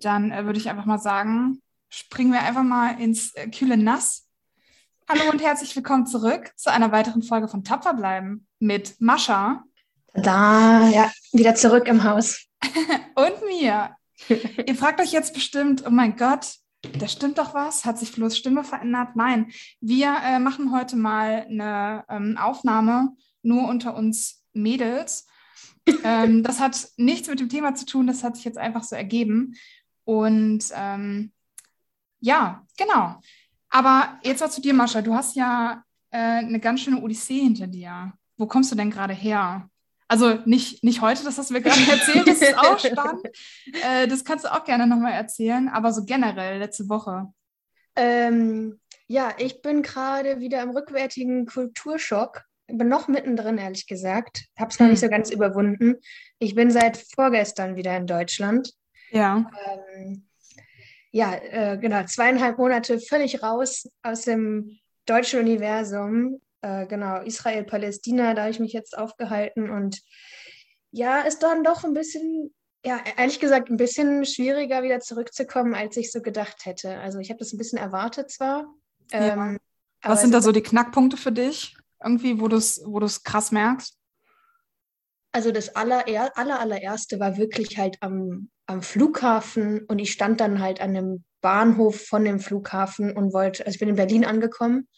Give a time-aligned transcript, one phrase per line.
[0.00, 4.28] Dann äh, würde ich einfach mal sagen, springen wir einfach mal ins äh, kühle Nass.
[5.08, 9.62] Hallo und herzlich willkommen zurück zu einer weiteren Folge von Tapfer bleiben mit Mascha.
[10.12, 12.46] Da, ja, wieder zurück im Haus.
[13.14, 13.90] und mir.
[14.66, 16.56] Ihr fragt euch jetzt bestimmt, oh mein Gott,
[16.98, 17.84] da stimmt doch was?
[17.84, 19.14] Hat sich bloß Stimme verändert?
[19.14, 19.50] Nein,
[19.80, 25.26] wir äh, machen heute mal eine ähm, Aufnahme nur unter uns Mädels.
[26.04, 28.96] ähm, das hat nichts mit dem Thema zu tun, das hat sich jetzt einfach so
[28.96, 29.54] ergeben.
[30.06, 31.32] Und ähm,
[32.20, 33.20] ja, genau.
[33.68, 35.02] Aber jetzt mal zu dir, Mascha.
[35.02, 38.12] Du hast ja äh, eine ganz schöne Odyssee hinter dir.
[38.36, 39.68] Wo kommst du denn gerade her?
[40.08, 43.26] Also nicht, nicht heute, das hast du mir gerade erzählt, das ist auch spannend.
[43.82, 47.26] Äh, das kannst du auch gerne nochmal erzählen, aber so generell letzte Woche.
[47.96, 48.78] Ähm,
[49.08, 52.42] ja, ich bin gerade wieder im rückwärtigen Kulturschock.
[52.68, 54.46] Ich bin noch mittendrin, ehrlich gesagt.
[54.56, 54.90] Habe es noch hm.
[54.90, 55.96] nicht so ganz überwunden.
[56.38, 58.72] Ich bin seit vorgestern wieder in Deutschland.
[59.10, 59.50] Ja.
[59.94, 60.26] Ähm,
[61.10, 66.40] ja, äh, genau, zweieinhalb Monate völlig raus aus dem deutschen Universum.
[66.60, 70.02] Äh, genau, Israel, Palästina, da habe ich mich jetzt aufgehalten und
[70.90, 72.54] ja, ist dann doch ein bisschen,
[72.84, 76.98] ja, ehrlich gesagt, ein bisschen schwieriger wieder zurückzukommen, als ich so gedacht hätte.
[76.98, 78.66] Also ich habe das ein bisschen erwartet zwar.
[79.12, 79.34] Ja.
[79.34, 79.58] Ähm,
[80.02, 81.76] Was sind da so die Knackpunkte für dich?
[82.02, 83.98] Irgendwie, wo du es wo krass merkst?
[85.32, 86.04] Also das aller,
[86.36, 91.24] aller, allererste war wirklich halt am, am Flughafen und ich stand dann halt an dem
[91.40, 94.88] Bahnhof von dem Flughafen und wollte, also ich bin in Berlin angekommen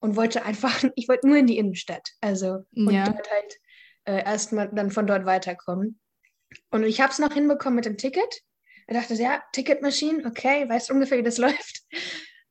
[0.00, 2.08] und wollte einfach, ich wollte nur in die Innenstadt.
[2.20, 3.04] Also und ja.
[3.04, 3.54] dort halt
[4.04, 6.00] äh, erstmal dann von dort weiterkommen.
[6.70, 8.42] Und ich habe es noch hinbekommen mit dem Ticket.
[8.86, 11.82] Ich dachte, ja, Ticketmaschine, okay, weißt ungefähr, wie das läuft.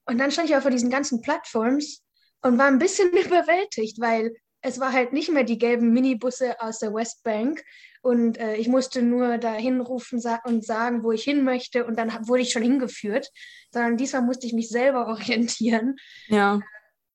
[0.06, 2.04] Und dann stand ich auch vor diesen ganzen Plattforms
[2.42, 6.80] und war ein bisschen überwältigt, weil es war halt nicht mehr die gelben Minibusse aus
[6.80, 7.64] der Westbank
[8.02, 11.98] und äh, ich musste nur da hinrufen sa und sagen, wo ich hin möchte und
[11.98, 13.30] dann wurde ich schon hingeführt,
[13.72, 15.96] sondern diesmal musste ich mich selber orientieren.
[16.28, 16.60] Ja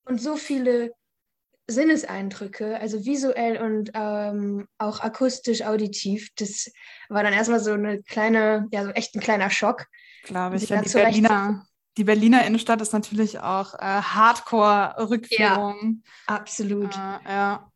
[0.05, 0.93] und so viele
[1.69, 6.29] Sinneseindrücke, also visuell und ähm, auch akustisch, auditiv.
[6.37, 6.71] Das
[7.09, 9.87] war dann erstmal so eine kleine, ja, so echt ein kleiner Schock.
[10.25, 10.69] Glaube ich.
[10.69, 11.67] Ja, die, Berliner,
[11.97, 16.03] die Berliner Innenstadt ist natürlich auch äh, Hardcore-Rückführung.
[16.05, 16.95] Ja, absolut.
[16.95, 17.69] Äh, ja.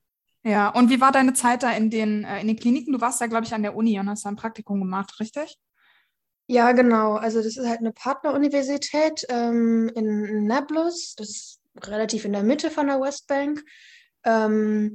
[0.43, 2.93] Ja, und wie war deine Zeit da in den, äh, in den Kliniken?
[2.93, 5.59] Du warst da, glaube ich, an der Uni und hast da ein Praktikum gemacht, richtig?
[6.47, 7.15] Ja, genau.
[7.15, 11.17] Also das ist halt eine Partneruniversität ähm, in Nablus.
[11.17, 13.65] Das relativ in der Mitte von der Westbank.
[14.25, 14.95] Ähm,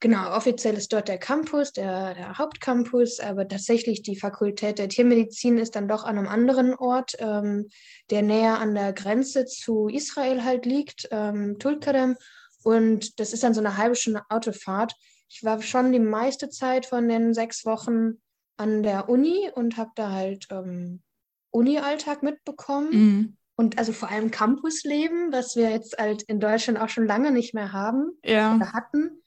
[0.00, 5.58] genau, offiziell ist dort der Campus, der, der, Hauptcampus, aber tatsächlich die Fakultät der Tiermedizin
[5.58, 7.68] ist dann doch an einem anderen Ort, ähm,
[8.10, 12.16] der näher an der Grenze zu Israel halt liegt, ähm, Tulkarem.
[12.62, 14.94] Und das ist dann so eine halbe Stunde Autofahrt.
[15.28, 18.20] Ich war schon die meiste Zeit von den sechs Wochen
[18.56, 21.02] an der Uni und habe da halt ähm,
[21.50, 22.90] Uni-Alltag mitbekommen.
[22.90, 23.36] Mhm.
[23.56, 27.52] Und also vor allem Campusleben, was wir jetzt halt in Deutschland auch schon lange nicht
[27.52, 28.56] mehr haben ja.
[28.56, 29.20] oder hatten,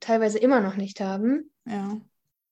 [0.00, 1.50] teilweise immer noch nicht haben.
[1.66, 2.00] Ja.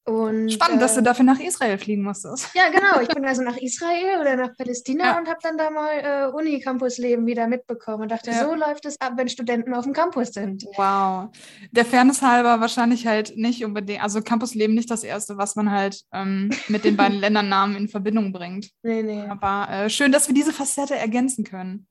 [0.08, 2.48] Und, Spannend, äh, dass du äh, dafür nach Israel fliegen musstest.
[2.54, 2.98] Ja, genau.
[3.02, 5.18] Ich bin also nach Israel oder nach Palästina ja.
[5.18, 8.42] und habe dann da mal äh, Uni-Campus-Leben wieder mitbekommen und dachte, ja.
[8.42, 10.64] so läuft es ab, wenn Studenten auf dem Campus sind.
[10.76, 11.28] Wow.
[11.72, 16.00] Der Fairness halber wahrscheinlich halt nicht unbedingt, also Campusleben nicht das Erste, was man halt
[16.14, 18.70] ähm, mit den beiden Ländernamen in Verbindung bringt.
[18.82, 19.26] Nee, nee.
[19.28, 21.86] Aber äh, schön, dass wir diese Facette ergänzen können.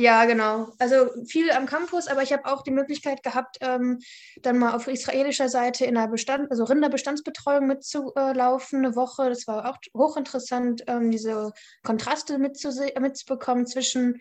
[0.00, 0.68] Ja, genau.
[0.78, 3.98] Also viel am Campus, aber ich habe auch die Möglichkeit gehabt, ähm,
[4.42, 9.28] dann mal auf israelischer Seite in einer Bestand, also Rinderbestandsbetreuung mitzulaufen, eine Woche.
[9.28, 11.50] Das war auch hochinteressant, ähm, diese
[11.82, 14.20] Kontraste mitzubekommen zwischen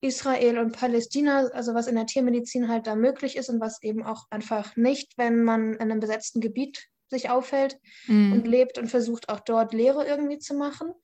[0.00, 4.04] Israel und Palästina, also was in der Tiermedizin halt da möglich ist und was eben
[4.04, 8.32] auch einfach nicht, wenn man in einem besetzten Gebiet sich aufhält mhm.
[8.32, 10.94] und lebt und versucht auch dort Lehre irgendwie zu machen.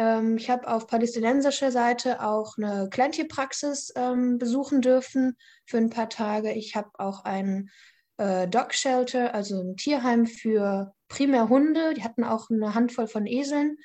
[0.00, 6.08] Ähm, ich habe auf palästinensischer Seite auch eine Kleintierpraxis ähm, besuchen dürfen für ein paar
[6.08, 6.52] Tage.
[6.52, 7.68] Ich habe auch ein
[8.16, 11.92] äh, Dog Shelter, also ein Tierheim für primär Hunde.
[11.92, 13.76] Die hatten auch eine Handvoll von Eseln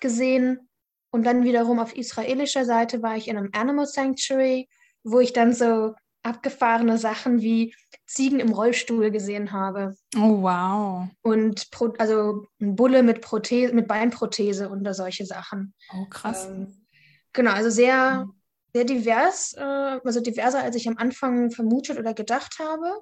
[0.00, 0.68] gesehen.
[1.10, 4.68] Und dann wiederum auf israelischer Seite war ich in einem Animal Sanctuary,
[5.02, 5.94] wo ich dann so
[6.28, 7.74] abgefahrene Sachen wie
[8.06, 9.96] Ziegen im Rollstuhl gesehen habe.
[10.16, 11.08] Oh, wow.
[11.22, 15.74] Und Pro, also ein Bulle mit, Prothese, mit Beinprothese und solche Sachen.
[15.92, 16.46] Oh, krass.
[16.46, 16.86] Ähm,
[17.32, 18.28] genau, also sehr,
[18.72, 22.92] sehr divers, äh, also diverser, als ich am Anfang vermutet oder gedacht habe.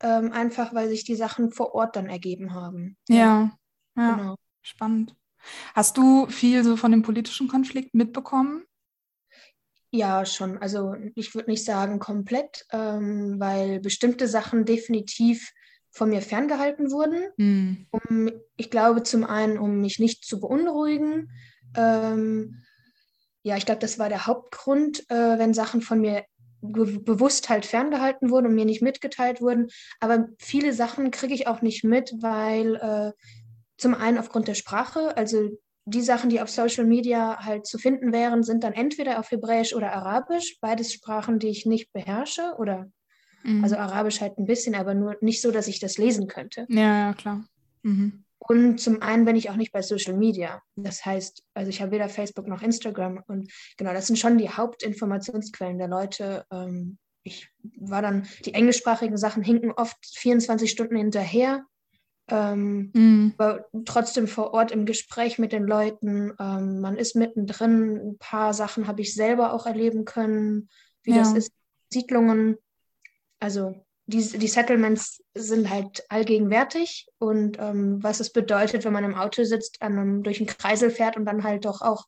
[0.00, 2.96] Ähm, einfach, weil sich die Sachen vor Ort dann ergeben haben.
[3.08, 3.50] Ja,
[3.96, 4.14] ja.
[4.14, 4.34] Genau.
[4.62, 5.16] Spannend.
[5.74, 8.64] Hast du viel so von dem politischen Konflikt mitbekommen?
[9.90, 10.58] Ja, schon.
[10.58, 15.52] Also ich würde nicht sagen komplett, ähm, weil bestimmte Sachen definitiv
[15.90, 17.22] von mir ferngehalten wurden.
[17.36, 17.86] Mhm.
[17.90, 21.30] Um, ich glaube zum einen, um mich nicht zu beunruhigen.
[21.74, 22.62] Ähm,
[23.42, 26.24] ja, ich glaube, das war der Hauptgrund, äh, wenn Sachen von mir
[26.60, 29.68] bewusst halt ferngehalten wurden und mir nicht mitgeteilt wurden.
[30.00, 33.12] Aber viele Sachen kriege ich auch nicht mit, weil äh,
[33.76, 35.50] zum einen aufgrund der Sprache, also
[35.90, 39.74] die Sachen, die auf Social Media halt zu finden wären, sind dann entweder auf Hebräisch
[39.74, 42.90] oder Arabisch, beides Sprachen, die ich nicht beherrsche oder
[43.42, 43.62] mhm.
[43.62, 46.66] also Arabisch halt ein bisschen, aber nur nicht so, dass ich das lesen könnte.
[46.68, 47.44] Ja, ja, klar.
[47.82, 48.24] Mhm.
[48.38, 50.62] Und zum einen bin ich auch nicht bei Social Media.
[50.76, 53.22] Das heißt, also ich habe weder Facebook noch Instagram.
[53.26, 56.46] Und genau, das sind schon die Hauptinformationsquellen der Leute.
[56.50, 61.64] Ähm, ich war dann, die englischsprachigen Sachen hinken oft 24 Stunden hinterher.
[62.28, 63.34] Ähm, mm.
[63.38, 66.32] Aber trotzdem vor Ort im Gespräch mit den Leuten.
[66.38, 67.96] Ähm, man ist mittendrin.
[67.96, 70.68] Ein paar Sachen habe ich selber auch erleben können,
[71.02, 71.18] wie ja.
[71.18, 71.52] das ist.
[71.90, 72.58] Siedlungen.
[73.40, 73.74] Also
[74.06, 79.44] die, die Settlements sind halt allgegenwärtig und ähm, was es bedeutet, wenn man im Auto
[79.44, 82.06] sitzt, einem, durch einen Kreisel fährt und dann halt doch auch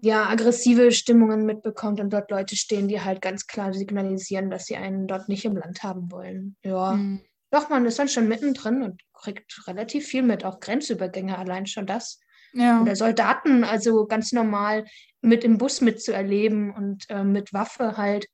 [0.00, 4.76] ja, aggressive Stimmungen mitbekommt und dort Leute stehen, die halt ganz klar signalisieren, dass sie
[4.76, 6.56] einen dort nicht im Land haben wollen.
[6.64, 6.92] Ja.
[6.92, 7.20] Mhm.
[7.52, 11.86] Doch, man ist dann schon mittendrin und kriegt relativ viel mit, auch Grenzübergänge, allein schon
[11.86, 12.18] das.
[12.52, 12.82] Ja.
[12.82, 14.84] Oder Soldaten, also ganz normal
[15.20, 18.26] mit im Bus mitzuerleben und äh, mit Waffe halt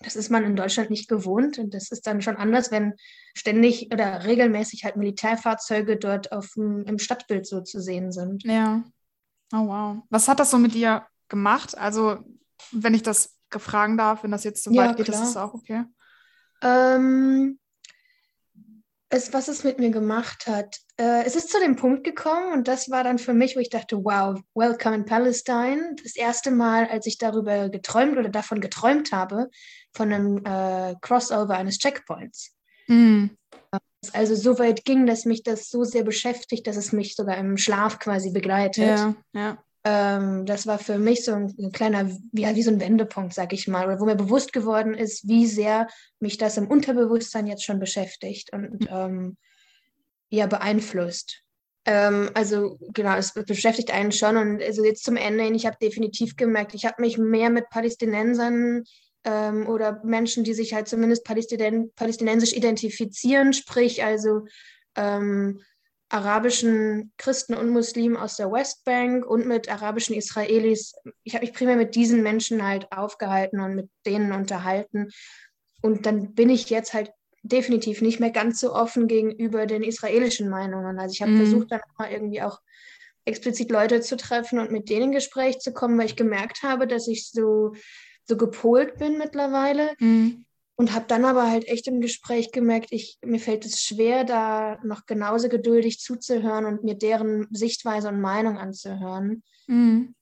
[0.00, 2.94] das ist man in Deutschland nicht gewohnt und das ist dann schon anders, wenn
[3.34, 8.44] ständig oder regelmäßig halt Militärfahrzeuge dort auf dem, im Stadtbild so zu sehen sind.
[8.44, 8.84] Ja.
[9.52, 10.02] Oh wow.
[10.10, 11.76] Was hat das so mit dir gemacht?
[11.78, 12.18] Also,
[12.72, 15.22] wenn ich das gefragen darf, wenn das jetzt so ja, weit geht, klar.
[15.22, 15.84] ist das auch okay.
[16.62, 17.58] Ähm,
[19.08, 20.78] es, was es mit mir gemacht hat.
[20.96, 23.70] Äh, es ist zu dem Punkt gekommen und das war dann für mich, wo ich
[23.70, 25.94] dachte, wow, welcome in Palestine.
[26.02, 29.48] Das erste Mal, als ich darüber geträumt oder davon geträumt habe,
[29.92, 32.56] von einem äh, Crossover eines Checkpoints.
[32.88, 33.26] Mm.
[34.12, 37.56] Also so weit ging, dass mich das so sehr beschäftigt, dass es mich sogar im
[37.56, 38.98] Schlaf quasi begleitet.
[38.98, 39.64] Ja, ja.
[39.88, 43.52] Ähm, das war für mich so ein, ein kleiner, wie, wie so ein Wendepunkt, sag
[43.52, 45.86] ich mal, oder wo mir bewusst geworden ist, wie sehr
[46.18, 48.88] mich das im Unterbewusstsein jetzt schon beschäftigt und mhm.
[48.90, 49.36] ähm,
[50.28, 51.42] ja beeinflusst.
[51.84, 55.76] Ähm, also genau, es beschäftigt einen schon und also jetzt zum Ende hin, ich habe
[55.80, 58.82] definitiv gemerkt, ich habe mich mehr mit Palästinensern
[59.22, 64.46] ähm, oder Menschen, die sich halt zumindest palästinensisch palästinensisch identifizieren, sprich also
[64.96, 65.60] ähm,
[66.08, 70.94] arabischen Christen und Muslimen aus der Westbank und mit arabischen Israelis.
[71.24, 75.10] Ich habe mich primär mit diesen Menschen halt aufgehalten und mit denen unterhalten.
[75.82, 77.10] Und dann bin ich jetzt halt
[77.42, 80.98] definitiv nicht mehr ganz so offen gegenüber den israelischen Meinungen.
[80.98, 81.36] Also ich habe mm.
[81.36, 82.60] versucht, dann auch mal irgendwie auch
[83.24, 86.86] explizit Leute zu treffen und mit denen in Gespräch zu kommen, weil ich gemerkt habe,
[86.86, 87.74] dass ich so,
[88.24, 89.94] so gepolt bin mittlerweile.
[89.98, 90.44] Mm.
[90.78, 94.78] Und habe dann aber halt echt im Gespräch gemerkt, ich, mir fällt es schwer, da
[94.84, 99.42] noch genauso geduldig zuzuhören und mir deren Sichtweise und Meinung anzuhören.
[99.66, 100.14] Mhm.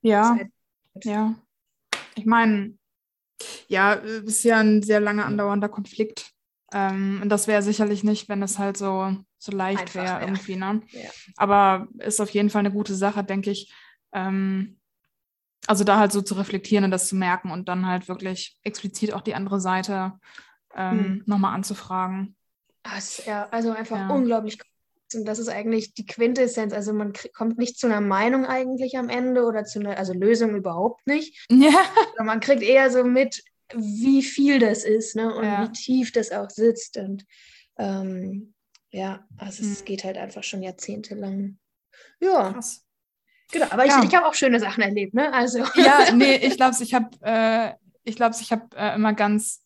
[0.00, 0.50] Ja, halt
[1.04, 1.34] ja.
[2.14, 2.78] Ich meine,
[3.68, 6.32] ja, es ist ja ein sehr lange andauernder Konflikt.
[6.72, 10.56] Ähm, und das wäre sicherlich nicht, wenn es halt so, so leicht wäre irgendwie.
[10.56, 10.82] Ne?
[10.90, 11.10] Ja.
[11.36, 13.72] Aber ist auf jeden Fall eine gute Sache, denke ich.
[14.12, 14.77] Ähm,
[15.68, 19.12] also da halt so zu reflektieren und das zu merken und dann halt wirklich explizit
[19.12, 20.14] auch die andere Seite
[20.74, 21.22] ähm, hm.
[21.26, 22.36] nochmal anzufragen.
[22.82, 24.08] Das, ja, also einfach ja.
[24.08, 24.58] unglaublich
[25.14, 26.72] und das ist eigentlich die Quintessenz.
[26.72, 30.54] Also man kommt nicht zu einer Meinung eigentlich am Ende oder zu einer also Lösung
[30.54, 31.46] überhaupt nicht.
[31.50, 31.84] Ja.
[32.22, 33.42] Man kriegt eher so mit,
[33.74, 35.34] wie viel das ist ne?
[35.34, 35.62] und ja.
[35.62, 36.96] wie tief das auch sitzt.
[36.96, 37.24] Und
[37.78, 38.54] ähm,
[38.90, 39.72] ja, also hm.
[39.72, 41.58] es geht halt einfach schon jahrzehntelang.
[42.20, 42.52] Ja.
[42.52, 42.87] Krass.
[43.50, 43.98] Genau, aber ja.
[43.98, 45.32] ich, ich habe auch schöne Sachen erlebt, ne?
[45.32, 45.64] Also.
[45.74, 47.72] Ja, nee, ich glaube, ich habe äh,
[48.04, 49.62] ich glaube, ich habe äh, immer ganz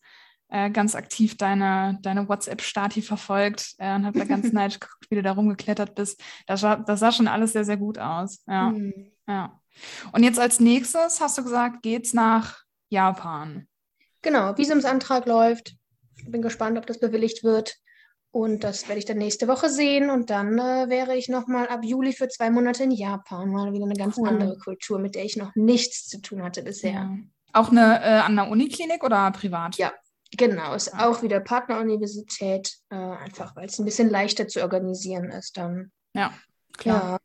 [0.53, 5.15] äh, ganz aktiv deine, deine WhatsApp-Stati verfolgt äh, und habe da ganz neidisch geguckt, wie
[5.15, 6.21] du da rumgeklettert bist.
[6.45, 8.43] Das, das sah schon alles sehr, sehr gut aus.
[8.47, 8.69] Ja.
[8.69, 9.11] Mhm.
[9.27, 9.59] ja.
[10.11, 13.67] Und jetzt als nächstes hast du gesagt, geht's nach Japan.
[14.21, 15.75] Genau, Visumsantrag läuft.
[16.27, 17.75] Bin gespannt, ob das bewilligt wird.
[18.33, 20.09] Und das werde ich dann nächste Woche sehen.
[20.09, 23.51] Und dann äh, wäre ich nochmal ab Juli für zwei Monate in Japan.
[23.51, 24.27] Mal wieder eine ganz cool.
[24.27, 26.93] andere Kultur, mit der ich noch nichts zu tun hatte bisher.
[26.93, 27.15] Ja.
[27.53, 29.75] Auch eine äh, an der Uniklinik oder privat?
[29.77, 29.93] Ja,
[30.35, 30.73] genau.
[30.73, 31.03] Ist okay.
[31.03, 32.73] auch wieder Partneruniversität.
[32.89, 35.91] Äh, einfach, weil es ein bisschen leichter zu organisieren ist dann.
[36.15, 36.33] Ja,
[36.75, 37.11] klar.
[37.11, 37.17] Ja.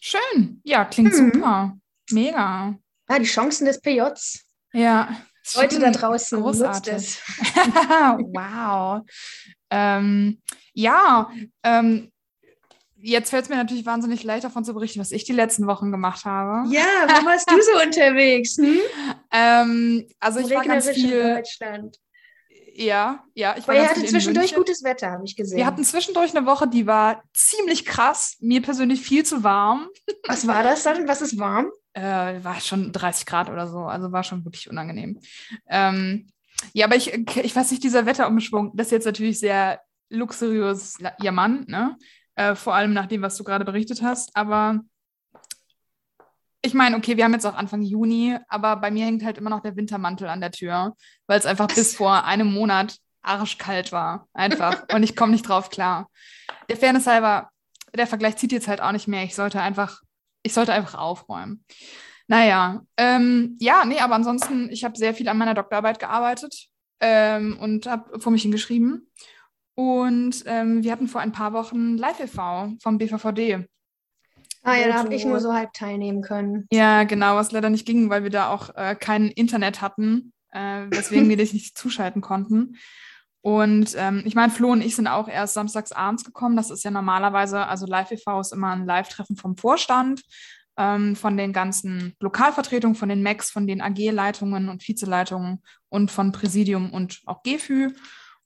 [0.00, 0.60] Schön.
[0.64, 1.32] Ja, klingt mhm.
[1.34, 1.78] super.
[2.10, 2.74] Mega.
[3.06, 4.44] Ah, die Chancen des PJs.
[4.72, 5.22] Ja.
[5.54, 6.92] Leute da draußen, großartig.
[6.92, 7.22] nutzt es.
[7.54, 9.02] wow.
[9.70, 10.40] Ähm,
[10.72, 11.30] ja,
[11.62, 12.10] ähm,
[12.96, 15.90] jetzt fällt es mir natürlich wahnsinnig leicht davon zu berichten, was ich die letzten Wochen
[15.90, 16.68] gemacht habe.
[16.70, 18.56] Ja, wo warst du so unterwegs?
[18.58, 18.78] Hm?
[19.32, 21.34] Ähm, also ich war ganz viel.
[21.36, 21.98] Deutschland.
[22.74, 23.56] Ja, ja.
[23.58, 25.58] Ich war Aber ihr hattet zwischendurch gutes Wetter, habe ich gesehen.
[25.58, 28.36] Wir hatten zwischendurch eine Woche, die war ziemlich krass.
[28.38, 29.88] Mir persönlich viel zu warm.
[30.28, 31.08] Was war das dann?
[31.08, 31.72] Was ist warm?
[31.92, 33.80] Äh, war schon 30 Grad oder so.
[33.80, 35.18] Also war schon wirklich unangenehm.
[35.68, 36.28] Ähm,
[36.72, 41.64] ja, aber ich, ich weiß nicht, dieser Wetterumschwung, das ist jetzt natürlich sehr luxuriös Jammern,
[41.66, 41.96] ne?
[42.34, 44.34] Äh, vor allem nach dem, was du gerade berichtet hast.
[44.36, 44.80] Aber
[46.62, 49.50] ich meine, okay, wir haben jetzt auch Anfang Juni, aber bei mir hängt halt immer
[49.50, 50.96] noch der Wintermantel an der Tür,
[51.26, 54.28] weil es einfach bis vor einem Monat arschkalt war.
[54.32, 54.84] Einfach.
[54.92, 56.10] Und ich komme nicht drauf klar.
[56.68, 57.50] Der Fairness halber,
[57.94, 59.24] der Vergleich zieht jetzt halt auch nicht mehr.
[59.24, 60.00] Ich sollte einfach,
[60.42, 61.64] ich sollte einfach aufräumen.
[62.28, 66.68] Naja, ähm, ja, nee, aber ansonsten, ich habe sehr viel an meiner Doktorarbeit gearbeitet
[67.00, 69.10] ähm, und habe vor mich hingeschrieben.
[69.74, 73.66] Und ähm, wir hatten vor ein paar Wochen Live-EV vom BVVD.
[74.62, 76.66] Ah ja, da habe ich nur so halb teilnehmen können.
[76.70, 80.86] Ja, genau, was leider nicht ging, weil wir da auch äh, kein Internet hatten, äh,
[80.90, 82.76] weswegen wir dich nicht zuschalten konnten.
[83.40, 86.56] Und ähm, ich meine, Flo und ich sind auch erst samstags abends gekommen.
[86.56, 90.22] Das ist ja normalerweise, also Live-EV ist immer ein Live-Treffen vom Vorstand,
[90.78, 96.32] ähm, von den ganzen Lokalvertretungen, von den MECs, von den AG-Leitungen und Vizeleitungen und von
[96.32, 97.90] Präsidium und auch GFÜ.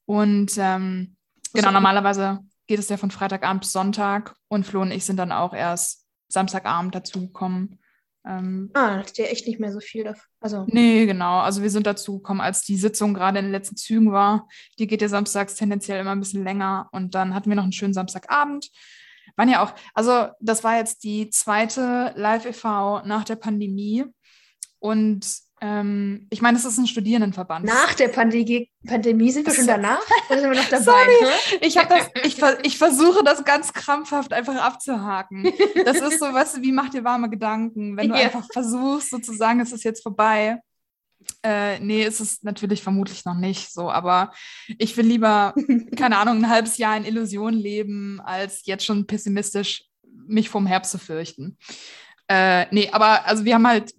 [0.06, 1.16] Und ähm,
[1.52, 5.30] genau, normalerweise geht es ja von Freitagabend bis Sonntag und Flo und ich sind dann
[5.30, 7.78] auch erst Samstagabend dazugekommen.
[8.24, 10.22] Ähm, ah, das ist ja echt nicht mehr so viel davon.
[10.40, 10.64] Also.
[10.68, 11.40] Nee, genau.
[11.40, 14.48] Also wir sind dazu gekommen, als die Sitzung gerade in den letzten Zügen war.
[14.78, 16.88] Die geht ja samstags tendenziell immer ein bisschen länger.
[16.92, 18.70] Und dann hatten wir noch einen schönen Samstagabend.
[19.36, 24.04] Waren ja auch, also das war jetzt die zweite Live-EV nach der Pandemie.
[24.78, 25.26] Und
[25.60, 27.64] ähm, ich meine, es ist ein Studierendenverband.
[27.64, 30.02] Nach der Pandemie, Pandemie sind wir schon danach?
[30.28, 30.82] Oder sind wir noch dabei?
[30.82, 35.52] Sorry, ich, das, ich, ich versuche das ganz krampfhaft einfach abzuhaken.
[35.84, 38.24] Das ist so, was wie macht dir warme Gedanken, wenn du ja.
[38.24, 40.58] einfach versuchst, sozusagen, es ist jetzt vorbei.
[41.42, 44.32] Äh, nee, ist es natürlich vermutlich noch nicht so, aber
[44.78, 45.54] ich will lieber,
[45.96, 49.84] keine Ahnung, ein halbes Jahr in Illusion leben, als jetzt schon pessimistisch
[50.26, 51.56] mich vom Herbst zu fürchten.
[52.28, 53.92] Äh, nee, aber also wir haben halt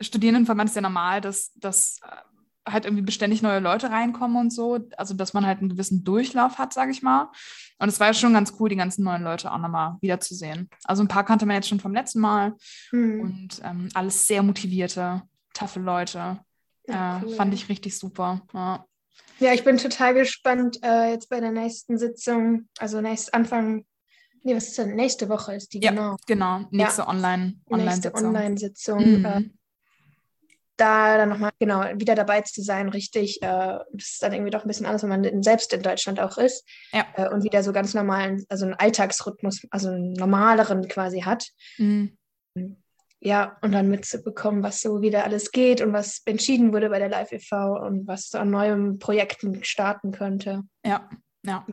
[0.00, 4.78] Studierendenverband ist ja normal, dass, dass äh, halt irgendwie beständig neue Leute reinkommen und so.
[4.96, 7.30] Also, dass man halt einen gewissen Durchlauf hat, sage ich mal.
[7.78, 10.68] Und es war ja schon ganz cool, die ganzen neuen Leute auch nochmal wiederzusehen.
[10.84, 12.54] Also, ein paar kannte man jetzt schon vom letzten Mal.
[12.92, 13.20] Mhm.
[13.20, 16.40] Und ähm, alles sehr motivierte, taffe Leute.
[16.86, 17.34] Ja, äh, cool.
[17.34, 18.42] Fand ich richtig super.
[18.52, 18.86] Ja.
[19.40, 23.84] Ja, ich bin total gespannt äh, jetzt bei der nächsten Sitzung, also nächst Anfang,
[24.42, 24.94] nee, was ist denn?
[24.94, 26.16] Nächste Woche ist die, ja, genau.
[26.26, 27.06] Genau, nächste.
[27.06, 27.76] Online-Sitzung.
[27.76, 29.18] Nächste Online-Sitzung.
[29.18, 29.24] Mhm.
[29.24, 29.42] Äh,
[30.76, 34.62] da dann nochmal genau wieder dabei zu sein, richtig, äh, das ist dann irgendwie doch
[34.62, 37.06] ein bisschen anders, wenn man selbst in Deutschland auch ist ja.
[37.14, 41.48] äh, und wieder so ganz normalen, also einen Alltagsrhythmus, also einen normaleren quasi hat.
[41.78, 42.16] Mhm.
[43.24, 47.08] Ja, und dann mitzubekommen, was so wieder alles geht und was entschieden wurde bei der
[47.08, 47.80] Live e.V.
[47.80, 50.62] und was so an neuen Projekten starten könnte.
[50.84, 51.08] Ja,
[51.42, 51.66] ja.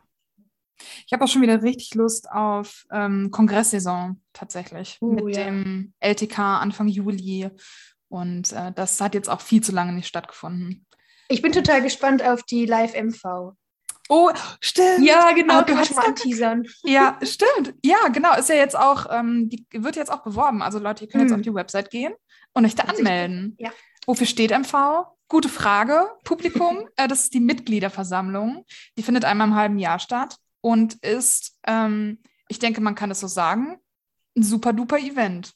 [1.06, 4.96] Ich habe auch schon wieder richtig Lust auf ähm, Kongresssaison tatsächlich.
[5.02, 5.44] Uh, mit ja.
[5.44, 7.50] dem LTK Anfang Juli
[8.08, 10.86] und äh, das hat jetzt auch viel zu lange nicht stattgefunden.
[11.28, 13.54] Ich bin total gespannt auf die Live-MV.
[14.08, 14.30] Oh,
[14.60, 15.06] stimmt.
[15.06, 16.66] Ja, genau, oh, du hast mal teasern.
[16.82, 17.74] Ja, stimmt.
[17.84, 18.36] Ja, genau.
[18.36, 20.62] Ist ja jetzt auch, ähm, die wird jetzt auch beworben.
[20.62, 21.28] Also Leute, ihr könnt hm.
[21.28, 22.12] jetzt auf die Website gehen
[22.52, 23.56] und euch da anmelden.
[23.58, 23.70] Ja.
[24.06, 25.06] Wofür steht MV?
[25.28, 26.10] Gute Frage.
[26.24, 28.64] Publikum, äh, das ist die Mitgliederversammlung.
[28.98, 32.18] Die findet einmal im halben Jahr statt und ist, ähm,
[32.48, 33.78] ich denke, man kann es so sagen,
[34.36, 35.54] ein super duper Event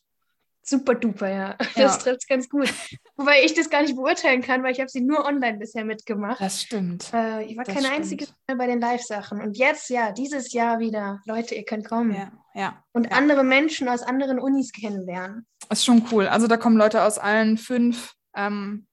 [0.69, 1.57] super duper, ja.
[1.77, 1.83] ja.
[1.83, 2.73] Das trifft es ganz gut.
[3.17, 6.41] Wobei ich das gar nicht beurteilen kann, weil ich habe sie nur online bisher mitgemacht.
[6.41, 7.13] Das stimmt.
[7.13, 9.41] Äh, ich war das keine einzige Mal bei den Live-Sachen.
[9.41, 11.21] Und jetzt, ja, dieses Jahr wieder.
[11.27, 12.15] Leute, ihr könnt kommen.
[12.15, 12.85] Ja, ja.
[12.93, 13.13] Und ja.
[13.13, 15.47] andere Menschen aus anderen Unis kennenlernen.
[15.69, 16.27] Das ist schon cool.
[16.27, 18.87] Also da kommen Leute aus allen fünf ähm,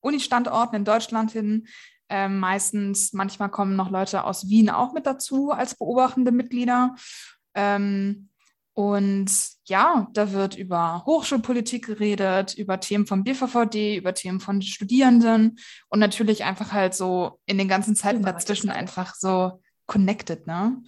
[0.00, 1.68] Uni-Standorten in Deutschland hin.
[2.10, 6.96] Ähm, meistens, manchmal kommen noch Leute aus Wien auch mit dazu als beobachtende Mitglieder.
[7.54, 8.30] Ähm,
[8.78, 9.32] und
[9.64, 15.58] ja, da wird über Hochschulpolitik geredet, über Themen vom BVVD, über Themen von Studierenden
[15.88, 20.80] und natürlich einfach halt so in den ganzen Zeiten dazwischen einfach so connected, ne?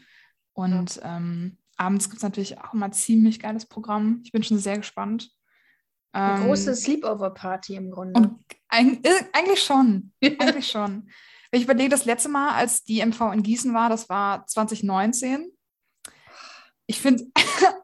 [0.53, 1.17] Und ja.
[1.17, 4.21] ähm, abends gibt es natürlich auch immer ziemlich geiles Programm.
[4.23, 5.29] Ich bin schon sehr gespannt.
[6.13, 8.37] Eine ähm, große Sleepover-Party im Grunde.
[8.69, 10.13] Ein, äh, eigentlich schon.
[10.23, 11.11] eigentlich schon.
[11.51, 15.51] Ich überlege, das letzte Mal, als die MV in Gießen war, das war 2019
[16.91, 17.25] ich finde,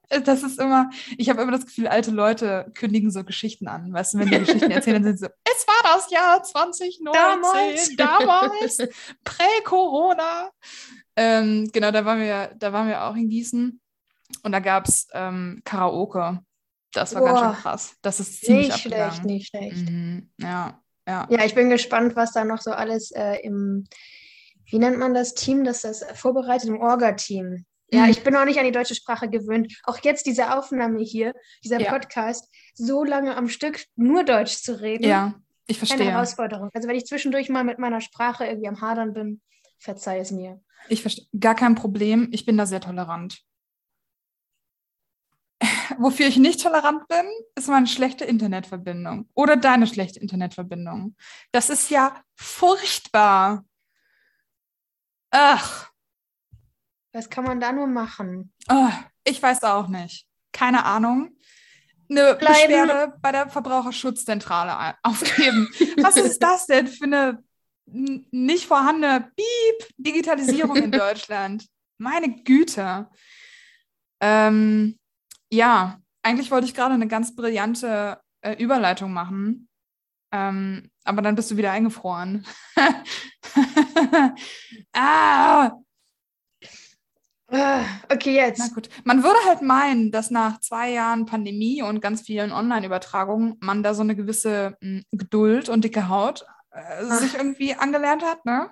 [0.08, 3.92] das ist immer, ich habe immer das Gefühl, alte Leute kündigen so Geschichten an.
[3.92, 7.96] Weißt du, wenn die Geschichten erzählen, dann sind sie so, es war das Jahr 2019,
[7.96, 8.76] damals, damals
[9.24, 10.50] prä-Corona.
[11.16, 13.80] Ähm, genau, da waren, wir, da waren wir auch in Gießen
[14.42, 16.40] und da gab es ähm, Karaoke.
[16.92, 17.94] Das war Boah, ganz schön krass.
[18.02, 19.90] Das ist ziemlich Nicht schlecht, nicht schlecht.
[19.90, 21.26] Mhm, ja, ja.
[21.30, 23.86] Ja, ich bin gespannt, was da noch so alles äh, im
[24.68, 26.68] wie nennt man das Team, das das vorbereitet?
[26.68, 27.64] Ein Orga-Team.
[27.92, 28.10] Ja, Mhm.
[28.10, 29.72] ich bin noch nicht an die deutsche Sprache gewöhnt.
[29.84, 31.90] Auch jetzt diese Aufnahme hier, dieser Ja.
[31.92, 35.04] Podcast, so lange am Stück nur Deutsch zu reden.
[35.04, 35.34] Ja,
[35.66, 36.10] ich Eine verstehe.
[36.10, 36.70] Herausforderung.
[36.74, 39.40] Also wenn ich zwischendurch mal mit meiner Sprache irgendwie am Hadern bin,
[39.78, 40.60] verzeih es mir.
[40.88, 41.26] Ich verstehe.
[41.38, 42.28] Gar kein Problem.
[42.32, 43.42] Ich bin da sehr tolerant.
[45.98, 47.24] Wofür ich nicht tolerant bin,
[47.54, 49.28] ist meine schlechte Internetverbindung.
[49.34, 51.16] Oder deine schlechte Internetverbindung.
[51.52, 53.64] Das ist ja furchtbar.
[55.30, 55.90] Ach,
[57.16, 58.52] Was kann man da nur machen?
[58.68, 58.92] ah,
[59.24, 60.26] ich weiß auch nicht.
[60.52, 61.30] Keine Ahnung.
[62.10, 62.68] Eine Bleiben.
[62.68, 65.66] Beschwerde bei der Verbraucherschutzzentrale aufgeben.
[66.02, 67.42] Was ist das denn für eine
[67.86, 71.66] nicht vorhandene Piep Digitalisierung in Deutschland?
[71.96, 73.08] Meine Güte.
[74.20, 74.98] Ähm,
[75.50, 79.70] ja, eigentlich wollte ich gerade eine ganz brillante äh, Überleitung machen.
[80.32, 82.46] Ähm, aber dann bist du wieder eingefroren.
[84.92, 85.72] ah,
[87.58, 88.74] Ah, Okay, na jetzt.
[88.74, 88.88] gut.
[89.04, 93.94] Man würde halt meinen, dass nach zwei Jahren Pandemie und ganz vielen Online-Übertragungen man da
[93.94, 97.18] so eine gewisse mh, Geduld und dicke Haut äh, Ach.
[97.20, 98.70] sich irgendwie angelernt hat, ne?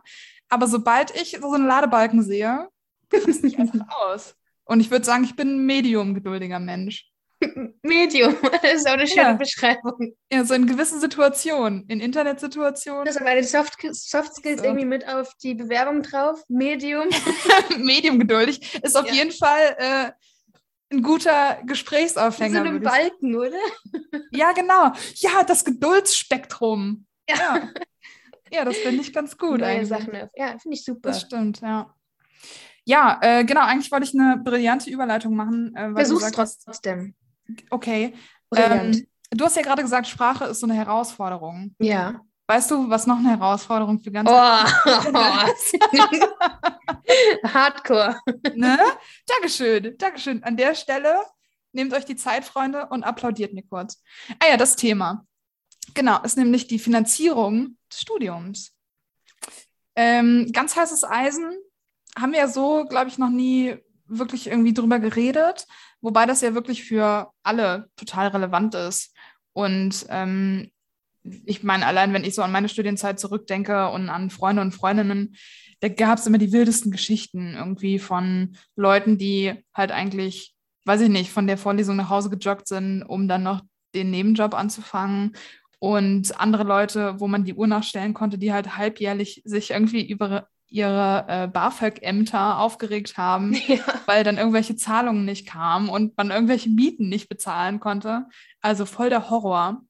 [0.49, 2.69] Aber sobald ich so einen Ladebalken sehe,
[3.12, 4.35] raste ich einfach aus.
[4.64, 7.11] Und ich würde sagen, ich bin ein medium-geduldiger Mensch.
[7.83, 8.37] Medium.
[8.63, 9.33] Das ist auch eine schöne Ja.
[9.35, 10.15] Beschreibung.
[10.33, 14.67] Ja, so in gewissen Situationen, in Internetsituationen, Das ist aber den Soft, Soft Skills So.
[14.67, 16.43] irgendwie mit auf die Bewerbung drauf.
[16.49, 17.09] Medium.
[17.79, 19.13] medium-geduldig, ist auf Ja.
[19.15, 20.13] jeden Fall äh,
[20.95, 22.61] ein guter In so Gesprächsaufhänger.
[22.63, 23.51] einem Balken, oder?
[24.31, 24.93] Ja, genau.
[25.17, 27.07] Ja, das Geduldsspektrum.
[27.29, 27.37] Ja.
[27.37, 27.69] Ja,
[28.53, 29.89] ja das finde ich ganz gut Neue eigentlich.
[29.89, 30.13] Sachen.
[30.37, 31.09] Ja, finde ich super.
[31.11, 31.93] Das stimmt, ja.
[32.87, 35.75] Ja, äh, genau, eigentlich wollte ich eine brillante Überleitung machen.
[35.75, 37.15] Äh, weil du Versuch's sagtest, trotzdem.
[37.71, 38.15] Okay.
[38.55, 41.75] Ähm, du hast ja gerade gesagt, Sprache ist so eine Herausforderung.
[41.79, 42.21] ja.
[42.47, 44.35] Weißt du, was noch eine Herausforderung für ganz Oh.
[47.45, 48.19] Hardcore.
[48.55, 48.79] ne?
[49.27, 50.45] Dankeschön, Dankeschön.
[50.45, 51.23] An der Stelle
[51.73, 54.03] nehmt euch die Zeit, Freunde, und applaudiert mir kurz.
[54.41, 55.25] Ah ja, das Thema.
[55.95, 58.73] Genau, ist nämlich die Finanzierung des Studiums.
[59.97, 61.51] Ähm, ganz heißes Eisen
[62.18, 63.75] haben wir ja so, glaube ich, noch nie
[64.07, 65.66] wirklich irgendwie drüber geredet,
[66.05, 69.14] wobei das ja wirklich für alle total relevant ist.
[69.55, 70.71] Und ähm,
[71.47, 75.35] ich meine, allein wenn ich so an meine Studienzeit zurückdenke und an Freunde und Freundinnen,
[75.81, 81.09] da gab es immer die wildesten Geschichten irgendwie von Leuten, die halt eigentlich, weiß ich
[81.09, 83.62] nicht, von der Vorlesung nach Hause gejoggt sind, um dann noch
[83.95, 85.33] den Nebenjob anzufangen.
[85.79, 90.49] Und andere Leute, wo man die Uhr nachstellen konnte, die halt halbjährlich sich irgendwie über
[90.75, 93.79] ihre äh, BAföG-Ämter aufgeregt haben, Ja.
[94.07, 98.27] weil dann irgendwelche Zahlungen nicht kamen und man irgendwelche Mieten nicht bezahlen konnte.
[98.61, 99.83] Also voll der Horror.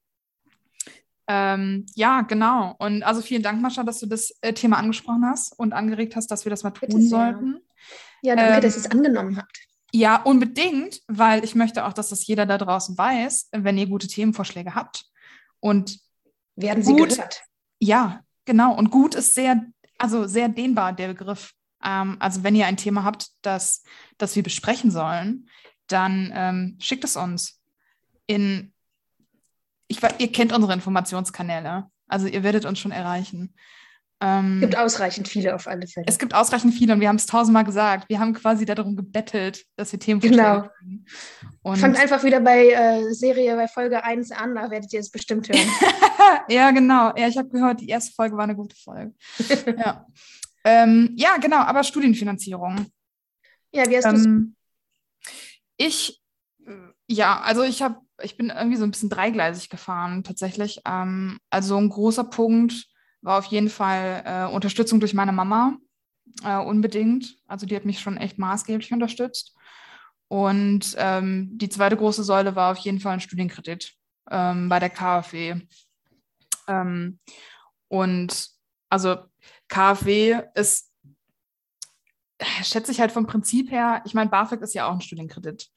[1.27, 2.75] Ähm, ja, genau.
[2.79, 6.31] Und also vielen Dank, Mascha, dass du das äh, Thema angesprochen hast und angeregt hast,
[6.31, 7.61] dass wir das mal tun sollten.
[8.23, 9.59] Ja, danke, Ähm, dass ihr es angenommen habt.
[9.93, 14.09] Ja, unbedingt, weil ich möchte auch, dass das jeder da draußen weiß, wenn ihr gute
[14.09, 15.07] Themenvorschläge habt.
[15.61, 15.99] Und
[16.57, 17.11] Werden sie gut.
[17.11, 17.43] gehört.
[17.81, 18.77] ja, genau.
[18.77, 19.65] Und gut ist sehr,
[20.05, 21.55] also sehr dehnbar, der Begriff.
[21.83, 23.83] Ähm, also wenn ihr ein Thema habt, das,
[24.19, 25.49] das wir besprechen sollen,
[25.87, 27.63] dann ähm, schickt es uns
[28.27, 28.73] in,
[29.89, 31.91] ich, ihr kennt unsere Informationskanäle.
[32.07, 33.55] Also ihr werdet uns schon erreichen.
[34.25, 36.07] Ähm, Es gibt ausreichend viele auf alle Fälle.
[36.09, 38.09] es gibt ausreichend viele und wir haben es tausendmal gesagt.
[38.09, 41.77] Wir haben quasi darum gebettelt, dass wir Themenvorschläge Genau.
[41.77, 45.49] Fangt einfach wieder bei äh, Serie, bei Folge 1 an, da werdet ihr es bestimmt
[45.49, 45.69] hören.
[46.49, 47.15] ja, genau.
[47.17, 49.13] Ja, ich habe gehört, die erste Folge war eine gute Folge.
[49.79, 50.07] ja.
[50.65, 52.87] Ähm, ja, genau, aber Studienfinanzierung.
[53.73, 54.25] ja, wie hast du?
[54.25, 54.57] Ähm,
[55.77, 56.23] ich,
[56.67, 56.73] äh,
[57.09, 60.81] ja, also ich habe, ich bin irgendwie so ein bisschen dreigleisig gefahren tatsächlich.
[60.87, 62.87] Ähm, also ein großer Punkt
[63.25, 65.79] war auf jeden Fall äh, Unterstützung durch meine Mama,
[66.45, 67.37] äh, unbedingt.
[67.47, 69.57] Also die hat mich schon echt maßgeblich unterstützt.
[70.29, 73.95] Und ähm, die zweite große Säule war auf jeden Fall ein Studienkredit
[74.31, 75.61] ähm, bei der KfW.
[76.69, 77.19] Ähm,
[77.89, 78.49] und
[78.91, 79.17] also
[79.69, 80.91] KfW ist
[82.63, 85.71] schätze ich halt vom Prinzip her, ich meine, BAföG ist ja auch ein Studienkredit.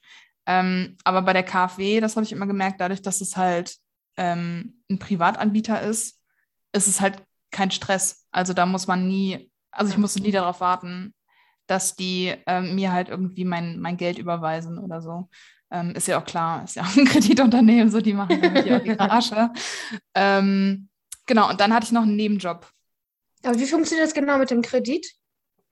[0.46, 3.78] Ähm, aber bei der KfW, das habe ich immer gemerkt, dadurch, dass es halt
[4.18, 6.20] ähm, ein Privatanbieter ist,
[6.74, 8.26] ist es halt kein Stress.
[8.32, 11.14] Also da muss man nie, also ich musste nie darauf warten,
[11.68, 15.30] dass die ähm, mir halt irgendwie mein, mein Geld überweisen oder so.
[15.70, 18.84] Ähm, ist ja auch klar, ist ja auch ein Kreditunternehmen, so die machen irgendwie auch
[18.84, 19.52] ihre Asche.
[20.16, 20.90] Ähm,
[21.26, 22.72] genau, und dann hatte ich noch einen Nebenjob.
[23.44, 25.06] Aber wie funktioniert das genau mit dem Kredit?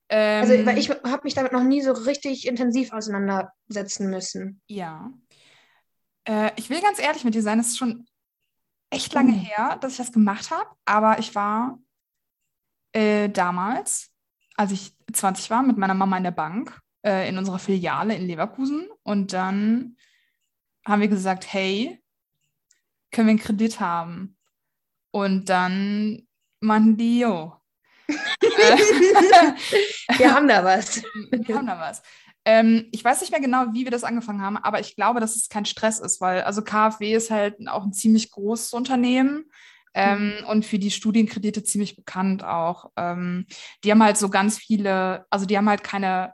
[0.10, 4.62] Ähm, Also, weil ich habe mich damit noch nie so richtig intensiv auseinandersetzen müssen.
[4.68, 5.12] Ja.
[6.26, 8.06] Äh, ich will ganz ehrlich mit dir sein, es ist schon
[8.90, 9.40] echt lange Mhm.
[9.40, 11.80] her, dass ich das gemacht habe, aber ich war
[12.94, 14.16] äh, damals
[14.56, 18.26] als ich 20 war, mit meiner Mama in der Bank, äh, in unserer Filiale in
[18.28, 18.88] Leverkusen.
[19.04, 19.98] Und dann
[20.86, 22.02] haben wir gesagt, hey,
[23.12, 24.38] können wir einen Kredit haben?
[25.12, 26.28] Und dann
[26.60, 27.54] meinten die, jo.
[30.18, 31.02] wir haben da was.
[31.32, 32.04] Wir haben da was.
[32.46, 35.36] Ähm, ich weiß nicht mehr genau, wie wir das angefangen haben, aber ich glaube, dass
[35.36, 39.46] es kein Stress ist, weil also KfW ist halt auch ein ziemlich großes Unternehmen
[39.96, 40.48] ähm, mhm.
[40.48, 42.92] und für die Studienkredite ziemlich bekannt auch.
[42.98, 43.48] Ähm,
[43.84, 46.34] die haben halt so ganz viele, also die haben halt keine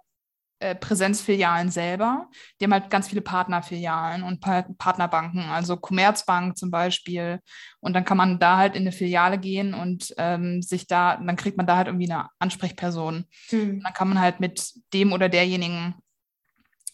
[0.62, 6.70] äh, Präsenzfilialen selber, die haben halt ganz viele Partnerfilialen und pa Partnerbanken, also Commerzbank zum
[6.70, 7.40] Beispiel.
[7.80, 11.36] Und dann kann man da halt in eine Filiale gehen und ähm, sich da, dann
[11.36, 13.26] kriegt man da halt irgendwie eine Ansprechperson.
[13.52, 13.82] Mhm.
[13.84, 15.96] Dann kann man halt mit dem oder derjenigen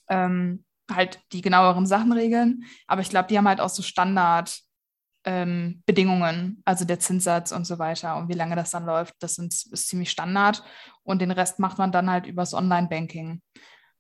[0.10, 2.64] ähm, halt die genaueren Sachen regeln.
[2.88, 4.62] Aber ich glaube, die haben halt auch so Standard
[5.28, 9.36] ähm, Bedingungen, also der Zinssatz und so weiter und wie lange das dann läuft, das
[9.36, 10.64] sind, ist ziemlich Standard.
[11.04, 13.42] Und den Rest macht man dann halt übers Online-Banking.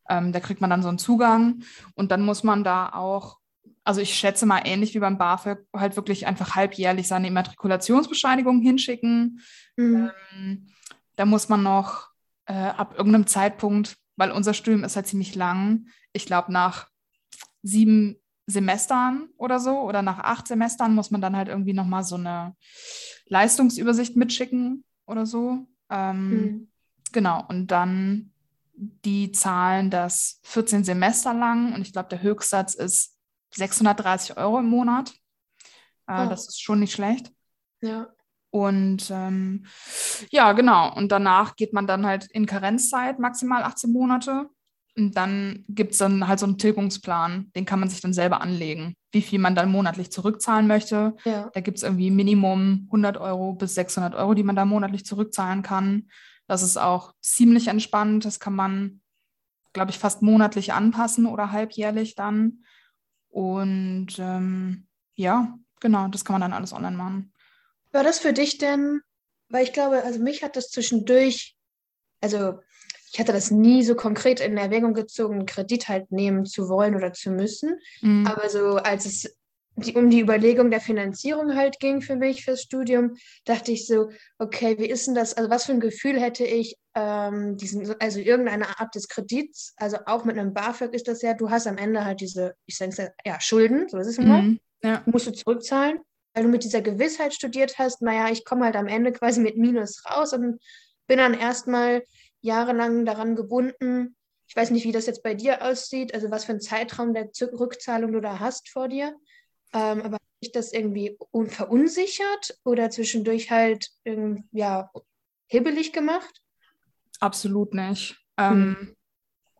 [0.10, 1.64] Ähm, da kriegt man dann so einen Zugang
[1.96, 3.40] und dann muss man da auch,
[3.84, 9.42] also ich schätze mal ähnlich wie beim BAföG, halt wirklich einfach halbjährlich seine Immatrikulationsbescheinigung hinschicken.
[9.76, 10.12] Mhm.
[10.34, 10.68] Ähm,
[11.18, 12.08] da muss man noch
[12.46, 16.88] äh, ab irgendeinem Zeitpunkt, weil unser Studium ist halt ziemlich lang, ich glaube nach
[17.64, 18.16] sieben
[18.48, 22.56] Semestern oder so oder nach acht Semestern muss man dann halt irgendwie nochmal so eine
[23.26, 25.68] Leistungsübersicht mitschicken oder so.
[25.90, 26.72] Ähm, mhm.
[27.12, 28.32] Genau, und dann
[28.78, 33.18] die zahlen das 14 Semester lang und ich glaube, der Höchstsatz ist
[33.54, 35.14] 630 Euro im Monat.
[36.08, 36.30] Äh, oh.
[36.30, 37.32] Das ist schon nicht schlecht.
[37.82, 38.08] Ja.
[38.50, 39.66] Und ähm,
[40.32, 40.96] ja, genau.
[40.96, 44.50] Und danach geht man dann halt in Karenzzeit, maximal 18 Monate.
[44.98, 48.42] Und dann gibt es dann halt so einen Tilgungsplan, den kann man sich dann selber
[48.42, 51.16] anlegen, wie viel man dann monatlich zurückzahlen möchte.
[51.24, 51.52] Ja.
[51.54, 55.62] Da gibt es irgendwie Minimum 100 Euro bis 600 Euro, die man da monatlich zurückzahlen
[55.62, 56.10] kann.
[56.48, 58.26] Das ist auch ziemlich entspannt.
[58.26, 59.02] Das kann man,
[59.72, 62.64] glaube ich, fast monatlich anpassen oder halbjährlich dann.
[63.30, 67.34] Und ähm, ja, genau, das kann man dann alles online machen.
[67.92, 69.02] War das für dich denn,
[69.50, 71.56] weil ich glaube, also mich hat das zwischendurch,
[72.20, 72.60] also
[73.12, 76.96] ich hatte das nie so konkret in Erwägung gezogen, einen Kredit halt nehmen zu wollen
[76.96, 77.80] oder zu müssen.
[78.02, 78.28] Mhm.
[78.28, 79.38] Aber so als es
[79.78, 83.16] die, um die Überlegung der Finanzierung halt ging für mich fürs Studium,
[83.46, 85.36] dachte ich so, okay, wie ist denn das?
[85.36, 89.98] Also was für ein Gefühl hätte ich, ähm, diesen, also irgendeine Art des Kredits, also
[90.08, 93.14] auch mit einem BAföG ist das ja, du hast am Ende halt diese, ich sage
[93.24, 94.60] ja, Schulden, so ist es immer, mhm.
[94.84, 95.04] ja.
[95.06, 96.00] musst du zurückzahlen,
[96.34, 99.58] weil du mit dieser Gewissheit studiert hast, naja, ich komme halt am Ende quasi mit
[99.58, 100.60] Minus raus und
[101.08, 102.04] bin dann erstmal
[102.48, 104.16] jahrelang daran gebunden.
[104.48, 107.30] Ich weiß nicht, wie das jetzt bei dir aussieht, also was für einen Zeitraum der
[107.60, 109.16] Rückzahlung du da hast vor dir.
[109.74, 113.90] Ähm, aber hat dich das irgendwie verunsichert oder zwischendurch halt
[114.52, 114.90] ja,
[115.48, 116.42] hibbelig gemacht?
[117.20, 118.18] Absolut nicht.
[118.38, 118.96] Ähm, hm.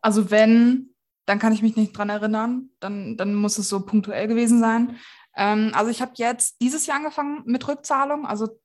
[0.00, 0.94] Also wenn,
[1.26, 2.70] dann kann ich mich nicht dran erinnern.
[2.80, 4.96] Dann, dann muss es so punktuell gewesen sein.
[5.36, 8.26] Ähm, also ich habe jetzt dieses Jahr angefangen mit Rückzahlung.
[8.26, 8.60] Also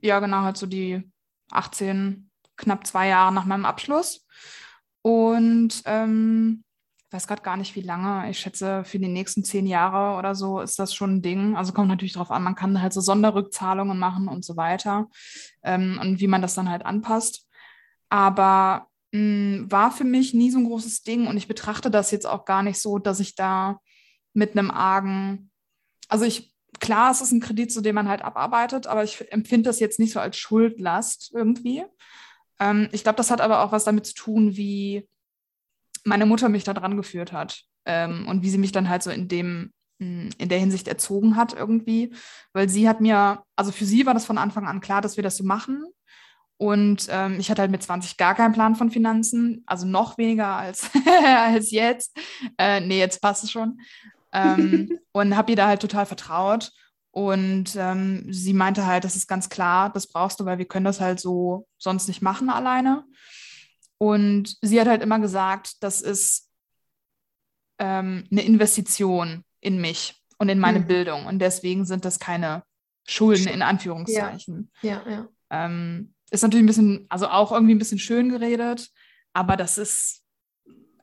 [0.00, 1.10] ja, genau, halt so die
[1.50, 4.26] 18, knapp zwei Jahre nach meinem Abschluss.
[5.02, 6.64] Und ähm,
[6.96, 8.30] ich weiß gerade gar nicht, wie lange.
[8.30, 11.56] Ich schätze, für die nächsten zehn Jahre oder so ist das schon ein Ding.
[11.56, 15.08] Also kommt natürlich darauf an, man kann halt so Sonderrückzahlungen machen und so weiter.
[15.62, 17.48] Ähm, und wie man das dann halt anpasst.
[18.08, 21.26] Aber mh, hm, war für mich nie so ein großes Ding.
[21.26, 23.80] Und ich betrachte das jetzt auch gar nicht so, dass ich da
[24.32, 25.50] mit einem argen,
[26.08, 29.68] also ich klar, es ist ein Kredit, zu dem man halt abarbeitet, aber ich empfinde
[29.68, 31.84] das jetzt nicht so als Schuldlast irgendwie,
[32.60, 35.08] ähm, ich glaube, das hat aber auch was damit zu tun, wie
[36.04, 39.10] meine Mutter mich da dran geführt hat ähm, und wie sie mich dann halt so
[39.10, 42.12] in dem hm, in der Hinsicht erzogen hat irgendwie,
[42.52, 45.22] weil sie hat mir, also für sie war das von Anfang an klar, dass wir
[45.22, 45.84] das so machen.
[46.56, 50.56] Und ähm, ich hatte halt mit 20 gar keinen Plan von Finanzen, also noch weniger
[50.56, 50.90] als,
[51.36, 52.16] als jetzt.
[52.58, 53.80] Äh, nee, jetzt passt es schon.
[54.32, 56.72] Ähm, und habe ihr da halt total vertraut.
[57.14, 60.84] Und ähm, sie meinte halt, das ist ganz klar, das brauchst du, weil wir können
[60.84, 63.04] das halt so sonst nicht machen alleine.
[63.98, 66.50] Und sie hat halt immer gesagt, das ist
[67.78, 70.88] ähm, eine Investition in mich und in meine mhm.
[70.88, 71.26] Bildung.
[71.26, 72.64] Und deswegen sind das keine
[73.06, 74.72] Schulden in Anführungszeichen.
[74.82, 75.10] Ja, ja.
[75.10, 75.28] ja.
[75.50, 78.90] Ähm, ist natürlich ein bisschen, also auch irgendwie ein bisschen schön geredet,
[79.34, 80.24] aber das ist,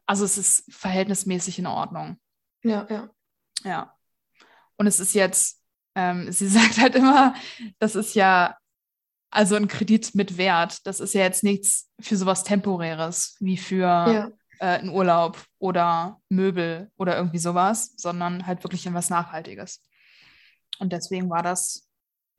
[0.06, 2.17] also es ist verhältnismäßig in Ordnung.
[2.63, 3.10] Ja, ja.
[3.63, 3.95] Ja.
[4.76, 5.61] Und es ist jetzt
[5.95, 7.34] ähm, sie sagt halt immer,
[7.80, 8.58] das ist ja
[9.32, 10.86] also ein Kredit mit Wert.
[10.86, 14.32] Das ist ja jetzt nichts für sowas Temporäres wie für ja.
[14.60, 19.82] äh, einen Urlaub oder Möbel oder irgendwie sowas, sondern halt wirklich in was Nachhaltiges.
[20.80, 21.88] Und deswegen war das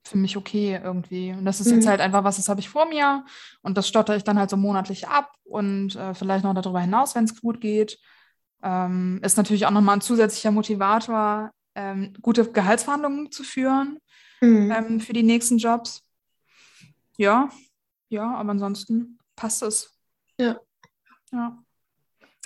[0.04, 1.32] für mich okay irgendwie.
[1.32, 1.76] Und das ist mhm.
[1.76, 3.24] jetzt halt einfach was, das habe ich vor mir
[3.62, 7.14] und das stotter ich dann halt so monatlich ab und äh, vielleicht noch darüber hinaus,
[7.14, 7.98] wenn es gut geht.
[8.62, 13.98] Ähm, ist natürlich auch nochmal ein zusätzlicher Motivator, ähm, gute Gehaltsverhandlungen zu führen
[14.40, 14.70] mhm.
[14.70, 16.02] ähm, für die nächsten Jobs.
[17.16, 17.50] Ja,
[18.08, 19.98] ja, aber ansonsten passt es.
[20.38, 20.60] Ja.
[21.30, 21.58] Ja.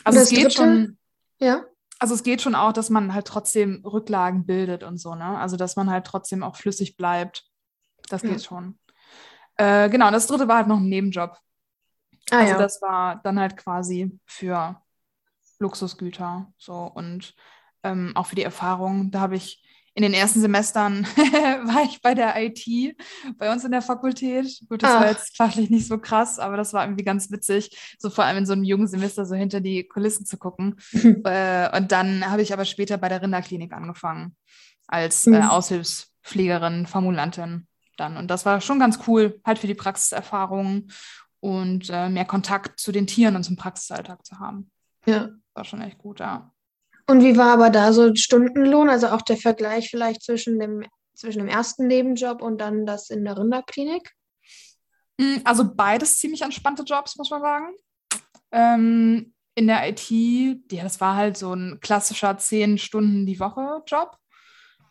[0.04, 0.56] Also es geht dritte?
[0.56, 0.98] schon.
[1.38, 1.64] Ja.
[1.98, 5.38] Also es geht schon auch, dass man halt trotzdem Rücklagen bildet und so, ne?
[5.38, 7.44] Also dass man halt trotzdem auch flüssig bleibt.
[8.08, 8.38] Das geht ja.
[8.38, 8.78] schon.
[9.56, 11.38] Äh, genau, das dritte war halt noch ein Nebenjob.
[12.30, 12.58] Ah, also ja.
[12.58, 14.80] das war dann halt quasi für
[15.58, 17.34] Luxusgüter so und
[17.86, 19.10] ähm, auch für die Erfahrung.
[19.10, 19.62] Da habe ich
[19.94, 21.04] in den ersten Semestern
[21.64, 22.96] war ich bei der IT
[23.38, 24.60] bei uns in der Fakultät.
[24.68, 25.00] Gut, das Ach.
[25.00, 28.38] war jetzt fachlich nicht so krass, aber das war irgendwie ganz witzig, so vor allem
[28.38, 30.76] in so einem jungen Semester so hinter die Kulissen zu gucken.
[31.24, 34.36] äh, und dann habe ich aber später bei der Rinderklinik angefangen
[34.86, 35.48] als äh, mhm.
[35.48, 38.18] Aushilfspflegerin, Formulantin dann.
[38.18, 40.88] Und das war schon ganz cool, halt für die Praxiserfahrung
[41.40, 44.70] und äh, mehr Kontakt zu den Tieren und zum Praxisalltag zu haben.
[45.06, 45.30] Ja.
[45.54, 46.52] War schon echt gut, ja.
[47.08, 51.38] Und wie war aber da so Stundenlohn, also auch der Vergleich vielleicht zwischen dem, zwischen
[51.38, 54.12] dem ersten Nebenjob und dann das in der Rinderklinik?
[55.20, 57.76] Hm, also beides ziemlich entspannte Jobs, muss man sagen.
[58.52, 63.82] Ähm, in der IT, ja, das war halt so ein klassischer 10 Stunden die Woche
[63.86, 64.16] Job.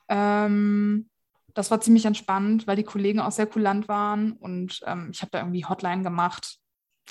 [0.08, 1.10] Ähm,
[1.54, 5.32] das war ziemlich entspannt, weil die Kollegen auch sehr kulant waren und ähm, ich habe
[5.32, 6.58] da irgendwie Hotline gemacht.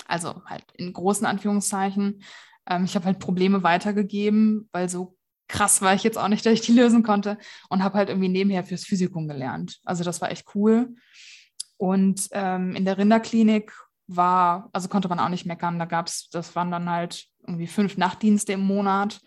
[0.07, 2.21] Also halt in großen Anführungszeichen.
[2.67, 6.53] Ähm, ich habe halt Probleme weitergegeben, weil so krass war ich jetzt auch nicht, dass
[6.53, 7.37] ich die lösen konnte
[7.69, 9.79] und habe halt irgendwie nebenher fürs Physikum gelernt.
[9.83, 10.95] Also das war echt cool.
[11.77, 13.73] Und ähm, in der Rinderklinik
[14.07, 15.79] war, also konnte man auch nicht meckern.
[15.79, 19.21] Da gab es, das waren dann halt irgendwie fünf Nachtdienste im Monat.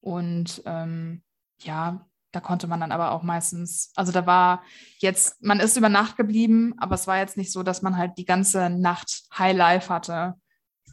[0.00, 1.22] Und ähm,
[1.60, 4.62] ja, da konnte man dann aber auch meistens, also da war
[4.98, 8.18] jetzt, man ist über Nacht geblieben, aber es war jetzt nicht so, dass man halt
[8.18, 10.34] die ganze Nacht High Life hatte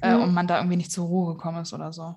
[0.02, 0.24] äh, mhm.
[0.24, 2.16] und man da irgendwie nicht zur Ruhe gekommen ist oder so.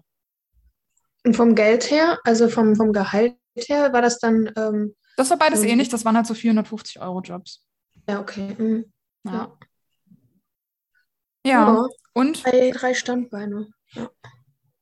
[1.25, 4.51] Und vom Geld her, also vom, vom Gehalt her, war das dann.
[4.57, 7.66] Ähm, das war beides ähnlich, das waren halt so 450 Euro Jobs.
[8.09, 8.55] Ja, okay.
[8.59, 8.92] Mhm.
[9.25, 9.33] Ja.
[9.33, 9.59] ja.
[11.47, 12.44] Ja, ja, und?
[12.44, 13.68] Drei, drei Standbeine.
[13.92, 14.11] Ja.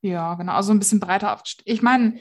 [0.01, 0.53] ja, genau.
[0.53, 1.67] Also ein bisschen breiter aufgestellt.
[1.67, 2.19] Ich meine,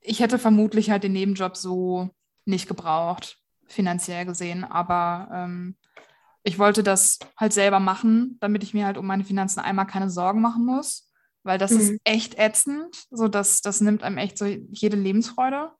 [0.00, 2.10] ich hätte vermutlich halt den Nebenjob so
[2.44, 5.76] nicht gebraucht, finanziell gesehen, aber ähm,
[6.44, 10.10] ich wollte das halt selber machen, damit ich mir halt um meine Finanzen einmal keine
[10.10, 11.10] Sorgen machen muss,
[11.42, 11.80] weil das mhm.
[11.80, 13.06] ist echt ätzend.
[13.10, 15.72] So, das, das nimmt einem echt so jede Lebensfreude.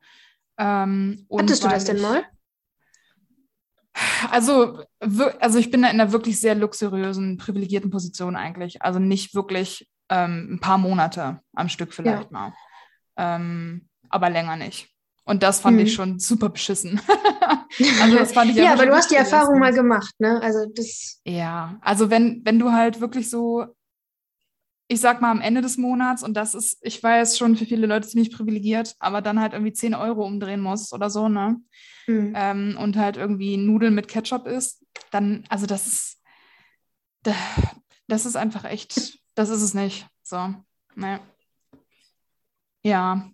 [0.58, 2.24] Ähm, Hattest du das denn mal?
[4.30, 8.82] Also, also ich bin da in einer wirklich sehr luxuriösen, privilegierten Position eigentlich.
[8.82, 12.38] Also nicht wirklich ähm, ein paar Monate am Stück vielleicht ja.
[12.38, 12.54] mal.
[13.16, 14.93] Ähm, aber länger nicht.
[15.24, 15.86] Und das fand hm.
[15.86, 17.00] ich schon super beschissen.
[18.02, 20.40] also das fand ich ja, aber du hast die Erfahrung mal gemacht, ne?
[20.42, 21.20] Also das.
[21.24, 23.64] Ja, also wenn, wenn du halt wirklich so,
[24.86, 27.86] ich sag mal am Ende des Monats, und das ist, ich weiß schon für viele
[27.86, 31.56] Leute ziemlich privilegiert, aber dann halt irgendwie 10 Euro umdrehen musst oder so, ne?
[32.04, 32.34] Hm.
[32.36, 36.22] Ähm, und halt irgendwie Nudeln mit Ketchup isst, dann, also das ist,
[38.08, 40.06] das ist einfach echt, das ist es nicht.
[40.22, 40.54] So,
[40.94, 41.20] ne?
[42.82, 43.30] Ja,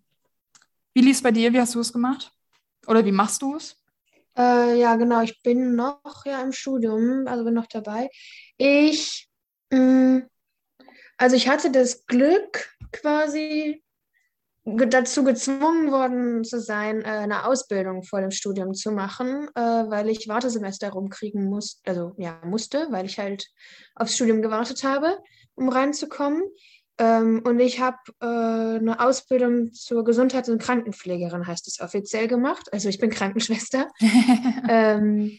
[0.94, 1.52] wie lief es bei dir?
[1.52, 2.32] Wie hast du es gemacht?
[2.86, 3.76] Oder wie machst du es?
[4.36, 5.22] Äh, ja, genau.
[5.22, 8.08] Ich bin noch ja im Studium, also bin noch dabei.
[8.56, 9.28] Ich,
[9.70, 10.28] mh, mm,
[11.18, 13.82] also ich hatte das Glück, quasi
[14.64, 20.08] dazu gezwungen worden zu sein, äh, eine Ausbildung vor dem Studium zu machen, äh, weil
[20.08, 23.46] ich Wartesemester rumkriegen musste, also ja, musste, weil ich halt
[23.94, 25.18] aufs Studium gewartet habe,
[25.54, 26.42] um reinzukommen.
[27.00, 32.70] Ähm, und ich habe äh, eine Ausbildung zur Gesundheits- und Krankenpflegerin, heißt es offiziell gemacht.
[32.72, 33.88] Also ich bin Krankenschwester.
[34.68, 35.38] ähm,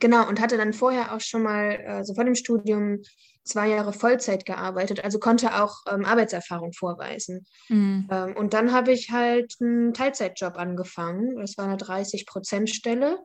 [0.00, 3.02] genau, und hatte dann vorher auch schon mal, also vor dem Studium,
[3.44, 7.46] zwei Jahre Vollzeit gearbeitet, also konnte auch ähm, Arbeitserfahrung vorweisen.
[7.68, 8.08] Mhm.
[8.10, 11.36] Ähm, und dann habe ich halt einen Teilzeitjob angefangen.
[11.36, 13.18] Das war eine 30-Prozent-Stelle.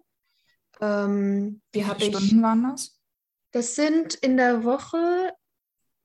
[0.82, 3.00] Ähm, Wie viele Stunden waren das?
[3.54, 5.32] Das sind in der Woche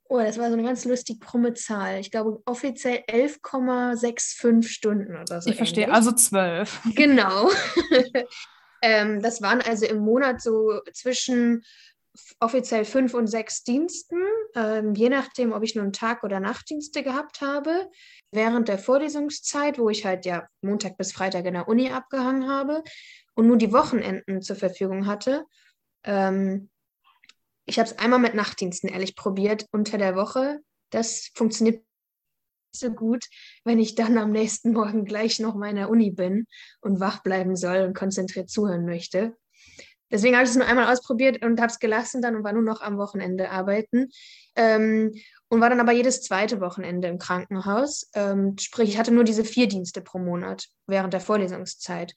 [0.09, 1.99] Oh, das war so eine ganz lustig krumme Zahl.
[2.01, 5.51] Ich glaube offiziell 11,65 Stunden oder so.
[5.51, 6.81] Ich verstehe, also zwölf.
[6.95, 7.51] Genau.
[8.83, 11.63] ähm, das waren also im Monat so zwischen
[12.41, 14.19] offiziell fünf und sechs Diensten,
[14.55, 17.91] ähm, je nachdem, ob ich nun Tag- oder Nachtdienste gehabt habe.
[18.31, 22.83] Während der Vorlesungszeit, wo ich halt ja Montag bis Freitag in der Uni abgehangen habe
[23.35, 25.45] und nur die Wochenenden zur Verfügung hatte,
[26.05, 26.71] ähm,
[27.67, 30.61] ich habe es einmal mit Nachtdiensten ehrlich probiert unter der Woche.
[30.91, 31.85] Das funktioniert
[32.73, 33.25] so gut,
[33.65, 36.47] wenn ich dann am nächsten Morgen gleich noch mal in der Uni bin
[36.81, 39.37] und wach bleiben soll und konzentriert zuhören möchte.
[40.11, 42.63] deswegen habe ich es nur einmal ausprobiert und habe es gelassen dann und war nur
[42.63, 44.09] noch am Wochenende arbeiten.
[44.55, 45.13] Ähm,
[45.49, 48.11] und war dann aber jedes zweite Wochenende im Krankenhaus.
[48.15, 52.15] Ähm, sprich, ich hatte nur diese vier Dienste pro Monat während der Vorlesungszeit.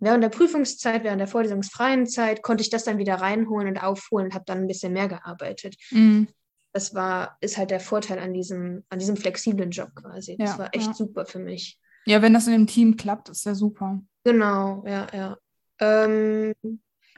[0.00, 4.26] Während der Prüfungszeit, während der vorlesungsfreien Zeit konnte ich das dann wieder reinholen und aufholen
[4.26, 5.76] und habe dann ein bisschen mehr gearbeitet.
[5.90, 6.28] Mhm.
[6.72, 10.36] Das war, ist halt der Vorteil an diesem, an diesem flexiblen Job quasi.
[10.36, 10.94] Das ja, war echt ja.
[10.94, 11.78] super für mich.
[12.06, 14.00] Ja, wenn das in dem Team klappt, ist ja super.
[14.24, 15.36] Genau, ja, ja.
[15.80, 16.54] Ähm,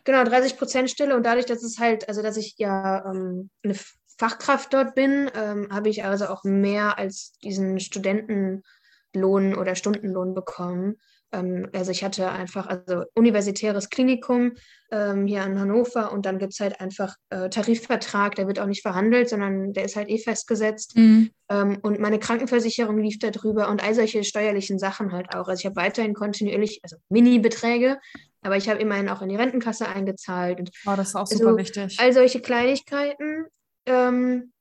[0.05, 3.75] genau, 30 Prozent Stille und dadurch, dass es halt, also dass ich ja ähm, eine
[4.19, 10.97] Fachkraft dort bin, ähm, habe ich also auch mehr als diesen Studentenlohn oder Stundenlohn bekommen.
[11.33, 14.53] Ähm, also ich hatte einfach, also universitäres Klinikum
[14.91, 18.67] ähm, hier in Hannover und dann gibt es halt einfach äh, Tarifvertrag, der wird auch
[18.67, 20.97] nicht verhandelt, sondern der ist halt eh festgesetzt.
[20.97, 21.31] Mhm.
[21.49, 25.49] Ähm, und meine Krankenversicherung lief da drüber und all solche steuerlichen Sachen halt auch.
[25.49, 27.99] Also ich habe weiterhin kontinuierlich, also Mini-Beträge,
[28.43, 30.59] aber ich habe immerhin auch in die Rentenkasse eingezahlt.
[30.59, 31.99] Und oh, das ist auch super also, wichtig.
[32.01, 33.47] All solche Kleinigkeiten
[33.87, 34.53] ähm,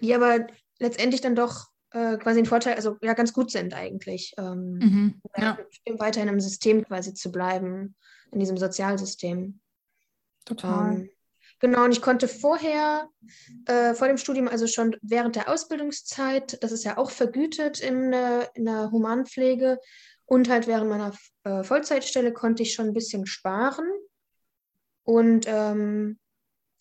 [0.00, 0.46] die aber
[0.78, 4.34] letztendlich dann doch äh, quasi ein Vorteil, also ja, ganz gut sind eigentlich.
[4.36, 5.58] Ähm, mhm, ja.
[5.98, 7.94] Weiterhin im System quasi zu bleiben,
[8.32, 9.60] in diesem Sozialsystem.
[10.44, 10.96] Total.
[10.96, 11.10] Ähm,
[11.60, 13.08] genau, und ich konnte vorher,
[13.66, 18.12] äh, vor dem Studium, also schon während der Ausbildungszeit, das ist ja auch vergütet in,
[18.12, 19.78] äh, in der Humanpflege,
[20.26, 21.12] und halt während meiner
[21.44, 23.86] äh, Vollzeitstelle konnte ich schon ein bisschen sparen.
[25.04, 26.18] Und ähm,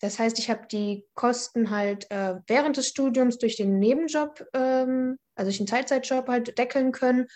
[0.03, 5.17] das heißt, ich habe die Kosten halt äh, während des Studiums durch den Nebenjob, ähm,
[5.33, 7.27] also durch den Teilzeitjob halt deckeln können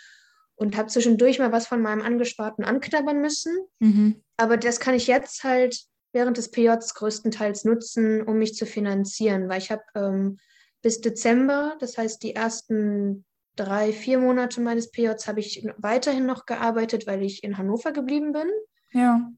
[0.55, 3.55] und habe zwischendurch mal was von meinem Angesparten anknabbern müssen.
[3.79, 4.21] Mhm.
[4.35, 5.79] Aber das kann ich jetzt halt
[6.11, 10.37] während des PJs größtenteils nutzen, um mich zu finanzieren, weil ich habe ähm,
[10.81, 13.23] bis Dezember, das heißt die ersten
[13.55, 18.33] drei, vier Monate meines PJs habe ich weiterhin noch gearbeitet, weil ich in Hannover geblieben
[18.33, 18.49] bin.
[18.91, 19.31] Ja.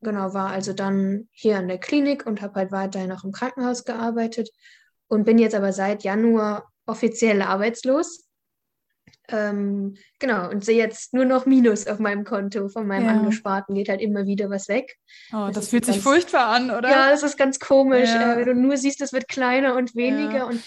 [0.00, 3.84] Genau, war also dann hier an der Klinik und habe halt weiterhin auch im Krankenhaus
[3.84, 4.50] gearbeitet
[5.08, 8.24] und bin jetzt aber seit Januar offiziell arbeitslos.
[9.30, 13.12] Ähm, genau, und sehe jetzt nur noch Minus auf meinem Konto von meinem ja.
[13.12, 14.96] Angesparten, geht halt immer wieder was weg.
[15.32, 16.88] Oh, das, das fühlt sich ganz, furchtbar an, oder?
[16.88, 18.34] Ja, das ist ganz komisch, ja.
[18.34, 20.38] äh, wenn du nur siehst, es wird kleiner und weniger.
[20.38, 20.44] Ja.
[20.44, 20.62] Und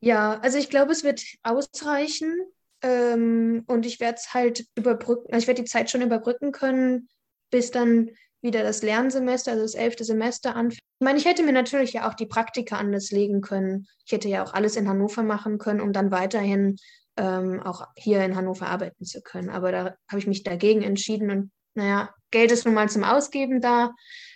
[0.00, 2.34] ja, also ich glaube, es wird ausreichen.
[2.82, 7.08] Ähm, und ich werde es halt überbrücken, also ich werde die Zeit schon überbrücken können,
[7.50, 8.10] bis dann
[8.42, 10.82] wieder das Lernsemester, also das elfte Semester anfängt.
[10.98, 13.86] Ich meine, ich hätte mir natürlich ja auch die Praktika anders legen können.
[14.06, 16.76] Ich hätte ja auch alles in Hannover machen können, um dann weiterhin
[17.16, 19.50] ähm, auch hier in Hannover arbeiten zu können.
[19.50, 23.60] Aber da habe ich mich dagegen entschieden und naja, Geld ist nun mal zum Ausgeben
[23.60, 23.92] da.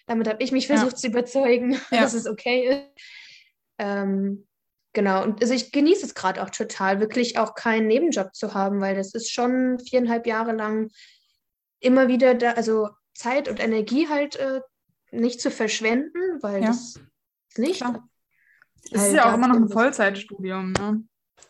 [0.06, 0.96] Damit habe ich mich versucht ja.
[0.96, 2.00] zu überzeugen, ja.
[2.02, 3.04] dass es okay ist.
[3.78, 4.46] Ähm,
[4.92, 8.80] genau, und also ich genieße es gerade auch total, wirklich auch keinen Nebenjob zu haben,
[8.80, 10.90] weil das ist schon viereinhalb Jahre lang
[11.80, 14.60] immer wieder da, also Zeit und Energie halt äh,
[15.10, 16.68] nicht zu verschwenden, weil ja.
[16.68, 17.00] das
[17.56, 17.80] nicht.
[17.80, 18.08] Klar.
[18.90, 21.04] Es halt ist ja auch immer noch ein Vollzeitstudium, ne?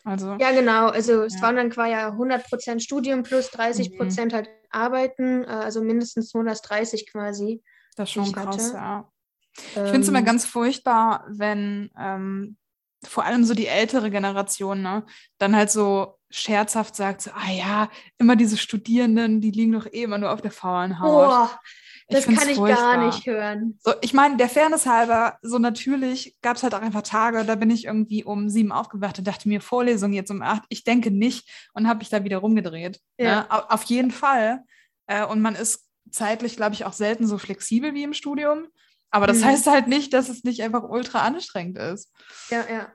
[0.04, 0.88] Also, ja, genau.
[0.88, 1.24] Also ja.
[1.24, 4.32] es waren dann quasi 100% Studium plus 30% mhm.
[4.32, 7.62] halt Arbeiten, äh, also mindestens 130 quasi.
[7.96, 8.76] Das ist schon krass, hatte.
[8.76, 9.10] ja.
[9.56, 10.24] Ich finde es immer ähm.
[10.24, 12.56] ganz furchtbar, wenn ähm,
[13.04, 15.04] vor allem so die ältere Generation, ne,
[15.38, 20.02] dann halt so scherzhaft sagt, so, ah ja, immer diese Studierenden, die liegen doch eh
[20.02, 21.10] immer nur auf der faulen Haut.
[21.10, 21.60] Boah,
[22.08, 22.96] das kann ich furchtbar.
[22.96, 23.78] gar nicht hören.
[23.80, 27.54] So, ich meine, der Fairness halber, so natürlich gab es halt auch einfach Tage, da
[27.54, 31.10] bin ich irgendwie um sieben aufgewacht und dachte mir, Vorlesung jetzt um acht, ich denke
[31.10, 33.00] nicht und habe mich da wieder rumgedreht.
[33.16, 33.42] Ja.
[33.42, 33.70] Ne?
[33.70, 34.62] Auf jeden Fall.
[35.06, 38.66] Äh, und man ist zeitlich, glaube ich, auch selten so flexibel wie im Studium.
[39.10, 39.44] Aber das mhm.
[39.44, 42.12] heißt halt nicht, dass es nicht einfach ultra anstrengend ist.
[42.50, 42.88] Ja, ja.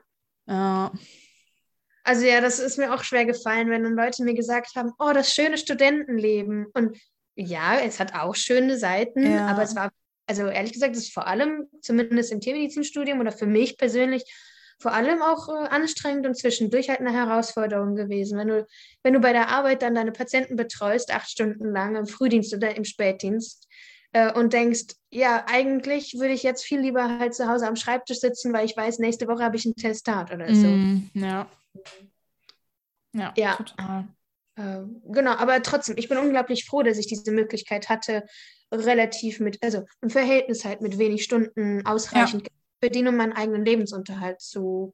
[0.46, 0.92] Ja.
[2.04, 5.12] Also ja, das ist mir auch schwer gefallen, wenn dann Leute mir gesagt haben, oh,
[5.12, 6.66] das schöne Studentenleben.
[6.72, 6.98] Und
[7.34, 9.46] ja, es hat auch schöne Seiten, ja.
[9.46, 9.90] aber es war,
[10.26, 14.24] also ehrlich gesagt, es ist vor allem, zumindest im Tiermedizinstudium oder für mich persönlich,
[14.78, 18.38] vor allem auch äh, anstrengend und zwischendurch halt eine Herausforderung gewesen.
[18.38, 18.66] Wenn du,
[19.02, 22.74] wenn du bei der Arbeit dann deine Patienten betreust, acht Stunden lang im Frühdienst oder
[22.74, 23.68] im Spätdienst,
[24.12, 28.18] äh, und denkst, ja, eigentlich würde ich jetzt viel lieber halt zu Hause am Schreibtisch
[28.18, 30.66] sitzen, weil ich weiß, nächste Woche habe ich ein Testat oder so.
[30.66, 31.46] Mm, ja.
[33.12, 33.56] Ja, ja.
[33.56, 34.08] total.
[34.56, 38.24] Äh, genau, aber trotzdem, ich bin unglaublich froh, dass ich diese Möglichkeit hatte,
[38.72, 42.48] relativ mit, also im Verhältnis halt mit wenig Stunden ausreichend ja.
[42.80, 44.92] verdienen, um meinen eigenen Lebensunterhalt zu,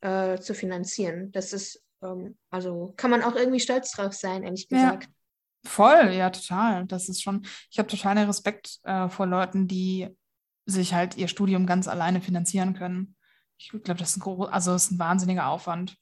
[0.00, 1.30] äh, zu finanzieren.
[1.32, 5.04] Das ist, ähm, also kann man auch irgendwie stolz drauf sein, ehrlich gesagt.
[5.04, 5.10] Ja.
[5.64, 6.86] Voll, ja, total.
[6.86, 10.08] Das ist schon, ich habe total den Respekt äh, vor Leuten, die
[10.66, 13.14] sich halt ihr Studium ganz alleine finanzieren können.
[13.58, 15.96] Ich glaube, das ist ein, also ist ein wahnsinniger Aufwand.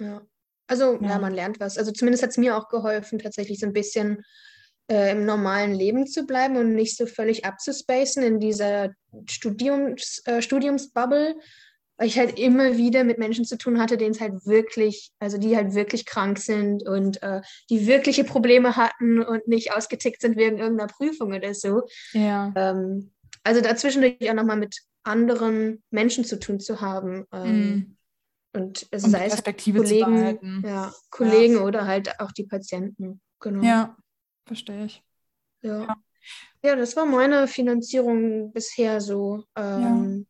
[0.00, 0.22] Ja.
[0.66, 1.10] Also, ja.
[1.10, 1.18] ja.
[1.18, 1.78] man lernt was.
[1.78, 4.22] Also zumindest hat es mir auch geholfen, tatsächlich so ein bisschen
[4.90, 8.90] äh, im normalen Leben zu bleiben und nicht so völlig abzuspacen in dieser
[9.28, 11.36] Studiums, äh, Studiumsbubble,
[11.96, 15.38] weil ich halt immer wieder mit Menschen zu tun hatte, denen es halt wirklich, also
[15.38, 20.36] die halt wirklich krank sind und äh, die wirkliche Probleme hatten und nicht ausgetickt sind
[20.36, 21.82] wegen irgendeiner Prüfung oder so.
[22.12, 22.52] Ja.
[22.56, 23.12] Ähm,
[23.44, 27.26] also dazwischen auch nochmal mit anderen Menschen zu tun zu haben.
[27.32, 27.96] Ähm, Mhm.
[28.52, 33.20] Und es Um sei es Kollegen, ja, Kollegen oder halt auch die Patienten.
[33.38, 33.64] Genau.
[33.64, 33.96] Ja,
[34.46, 35.02] verstehe ich.
[35.62, 35.82] Ja.
[35.82, 35.96] Ja.
[36.62, 39.44] Ja, das war meine Finanzierung bisher so.
[39.56, 40.26] Ähm,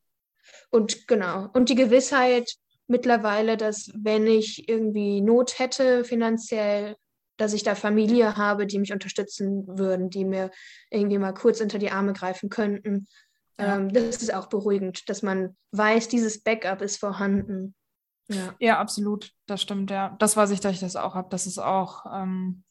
[0.70, 1.48] Und genau.
[1.52, 2.54] Und die Gewissheit
[2.86, 6.96] mittlerweile, dass wenn ich irgendwie Not hätte finanziell,
[7.36, 10.50] dass ich da Familie habe, die mich unterstützen würden, die mir
[10.90, 13.06] irgendwie mal kurz unter die Arme greifen könnten.
[13.58, 13.76] Ja.
[13.76, 17.74] Ähm, das ist auch beruhigend, dass man weiß, dieses Backup ist vorhanden.
[18.31, 18.55] Ja.
[18.59, 19.33] Ja, absolut.
[19.47, 20.16] Das stimmt, ja.
[20.18, 21.28] Das weiß ich, dass ich das auch habe.
[21.31, 22.62] Das ist auch, ähm,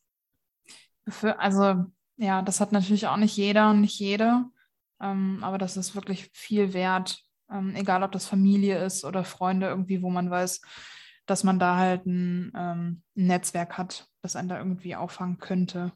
[1.08, 1.86] für, also,
[2.18, 4.46] ja, das hat natürlich auch nicht jeder und nicht jede.
[5.02, 7.22] Ähm, aber das ist wirklich viel wert.
[7.52, 10.62] Ähm, egal, ob das Familie ist oder Freunde irgendwie, wo man weiß,
[11.26, 15.92] dass man da halt ein, ähm, ein Netzwerk hat, das einen da irgendwie auffangen könnte.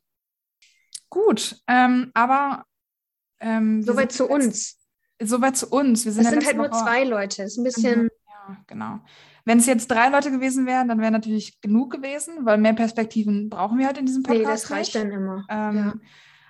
[1.09, 2.65] Gut, ähm, aber
[3.39, 4.79] ähm, Soweit zu uns.
[5.21, 6.05] Soweit zu uns.
[6.05, 7.43] Wir sind Es ja sind halt nur zwei Leute.
[7.43, 8.09] Es ist ein bisschen.
[8.67, 8.99] Genau.
[9.45, 13.49] Wenn es jetzt drei Leute gewesen wären, dann wäre natürlich genug gewesen, weil mehr Perspektiven
[13.49, 14.63] brauchen wir halt in diesem Nee, Podcast.
[14.65, 15.05] das reicht nicht.
[15.05, 15.45] dann immer.
[15.49, 15.93] Ähm, ja.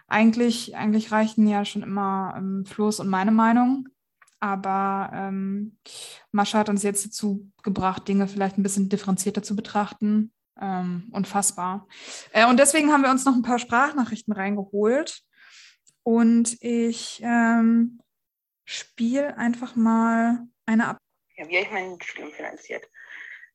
[0.07, 3.87] eigentlich, eigentlich reichten ja schon immer ähm, Flo's und meine Meinung.
[4.39, 5.77] Aber ähm,
[6.31, 10.33] Mascha hat uns jetzt dazu gebracht, Dinge vielleicht ein bisschen differenzierter zu betrachten.
[10.59, 11.87] Ähm, unfassbar.
[12.31, 15.21] Äh, und deswegen haben wir uns noch ein paar Sprachnachrichten reingeholt.
[16.03, 18.01] Und ich ähm,
[18.65, 20.97] spiele einfach mal eine ab.
[21.47, 22.89] Wie habe ich mein Studium finanziert?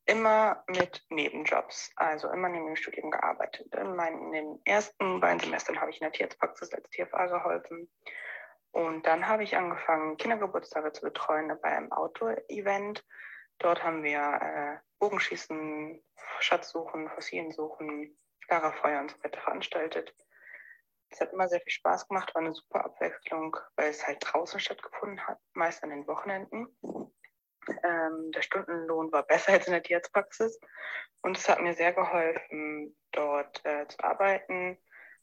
[0.07, 3.75] Immer mit Nebenjobs, also immer neben dem Studium gearbeitet.
[3.75, 7.91] In, meinen, in den ersten beiden Semestern habe ich in der Tierarztpraxis als TFA geholfen.
[8.71, 13.05] Und dann habe ich angefangen, Kindergeburtstage zu betreuen bei einem Outdoor-Event.
[13.59, 16.03] Dort haben wir äh, Bogenschießen,
[16.41, 18.19] Schatzsuchen, Fossiliensuchen,
[18.49, 20.15] Lagerfeuer und so weiter veranstaltet.
[21.11, 24.61] Es hat immer sehr viel Spaß gemacht, war eine super Abwechslung, weil es halt draußen
[24.61, 26.69] stattgefunden hat, meist an den Wochenenden.
[27.83, 30.61] Ähm, der Stundenlohn war besser als in der Tierarztpraxis
[31.23, 34.79] und es hat mir sehr geholfen, dort äh, zu arbeiten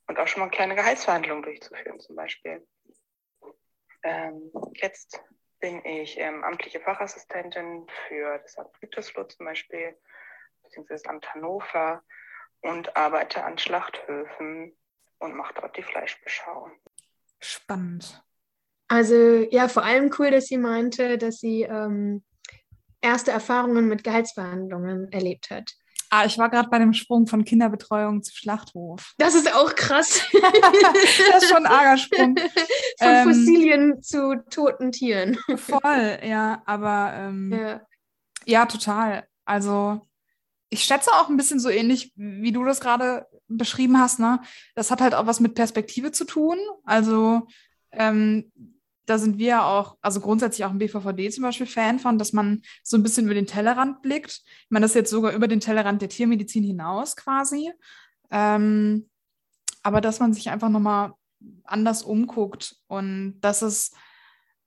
[0.08, 2.66] und auch schon mal kleine Gehaltsverhandlungen durchzuführen zum Beispiel.
[4.04, 5.22] Ähm, jetzt
[5.60, 9.98] bin ich ähm, amtliche Fachassistentin für das Amt Gütersloh zum Beispiel,
[10.64, 12.04] beziehungsweise das Amt Hannover
[12.62, 14.78] und arbeite an Schlachthöfen
[15.20, 16.70] und mache dort die Fleischbeschau.
[17.40, 18.24] Spannend.
[18.88, 22.24] Also ja, vor allem cool, dass sie meinte, dass sie ähm,
[23.06, 25.74] erste Erfahrungen mit Gehaltsverhandlungen erlebt hat.
[26.10, 29.14] Ah, ich war gerade bei dem Sprung von Kinderbetreuung zu Schlachthof.
[29.18, 30.22] Das ist auch krass.
[31.32, 32.36] das ist schon ein arger Sprung.
[32.98, 35.38] Von Ähm, Fossilien zu toten Tieren.
[35.56, 37.82] Voll, ja, aber ähm, Ja.
[38.46, 39.26] Ja, total.
[39.46, 40.02] Also
[40.70, 44.40] ich schätze auch ein bisschen so ähnlich, wie du das gerade beschrieben hast, ne?
[44.76, 46.58] Das hat halt auch was mit Perspektive zu tun.
[46.84, 47.48] Also
[47.92, 48.52] ähm,
[49.06, 52.62] da sind wir auch, also grundsätzlich auch im BVVD zum Beispiel Fan von, dass man
[52.84, 54.42] so ein bisschen über den Tellerrand blickt.
[54.46, 57.72] Ich meine, das ist jetzt sogar über den Tellerrand der Tiermedizin hinaus quasi.
[58.32, 59.10] Ähm,
[59.84, 61.14] aber dass man sich einfach nochmal
[61.64, 63.92] anders umguckt und dass es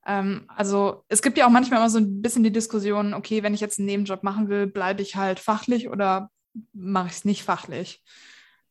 [0.07, 3.55] ähm, also es gibt ja auch manchmal immer so ein bisschen die Diskussion, okay, wenn
[3.55, 6.30] ich jetzt einen Nebenjob machen will, bleibe ich halt fachlich oder
[6.72, 8.03] mache ich es nicht fachlich.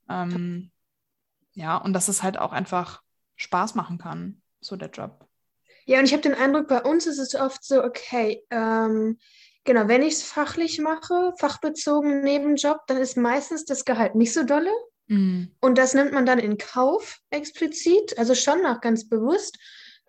[0.09, 0.71] Ähm,
[1.53, 3.03] ja, und dass es halt auch einfach
[3.35, 5.26] Spaß machen kann, so der Job.
[5.87, 9.17] Ja, und ich habe den Eindruck, bei uns ist es oft so, okay, ähm,
[9.63, 14.43] genau, wenn ich es fachlich mache, fachbezogen Nebenjob, dann ist meistens das Gehalt nicht so
[14.43, 14.71] dolle.
[15.07, 15.55] Mhm.
[15.61, 19.57] Und das nimmt man dann in Kauf explizit, also schon auch ganz bewusst.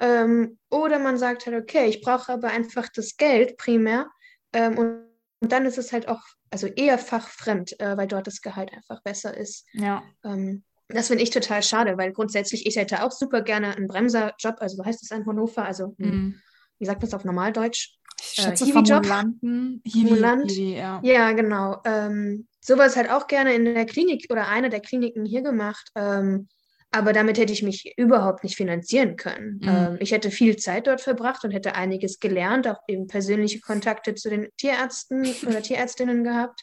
[0.00, 4.08] Ähm, oder man sagt halt, okay, ich brauche aber einfach das Geld primär.
[4.52, 5.06] Ähm, und,
[5.40, 9.00] und dann ist es halt auch, also eher fachfremd, äh, weil dort das Gehalt einfach
[9.04, 9.64] besser ist.
[9.74, 10.02] Ja.
[10.24, 14.56] Ähm, das finde ich total schade, weil grundsätzlich ich hätte auch super gerne einen Bremserjob,
[14.60, 16.40] also so heißt es in Hannover, also Mhm.
[16.78, 17.94] wie sagt man es auf Normaldeutsch?
[18.20, 19.04] Ich Äh, schätze Hiwi-Job?
[19.06, 19.82] Formulanten.
[19.84, 20.48] Hiwi?
[20.48, 21.00] Hiwi, ja.
[21.02, 21.80] Ja, genau.
[21.84, 25.90] Ähm, sowas halt auch gerne in der Klinik oder einer der Kliniken hier gemacht.
[25.94, 26.48] Ähm,
[26.90, 29.58] aber damit hätte ich mich überhaupt nicht finanzieren können.
[29.60, 29.68] Mhm.
[29.68, 34.14] Ähm, ich hätte viel Zeit dort verbracht und hätte einiges gelernt, auch eben persönliche Kontakte
[34.14, 36.62] zu den Tierärzten oder Tierärztinnen gehabt.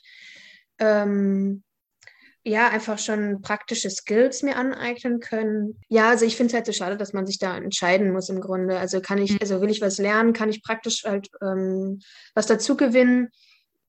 [0.79, 1.63] Ähm,
[2.47, 5.81] ja, einfach schon praktische Skills mir aneignen können.
[5.89, 8.39] Ja, also ich finde es halt so schade, dass man sich da entscheiden muss im
[8.39, 8.77] Grunde.
[8.77, 9.37] Also kann ich, Mhm.
[9.41, 11.99] also will ich was lernen, kann ich praktisch halt ähm,
[12.35, 13.29] was dazu gewinnen.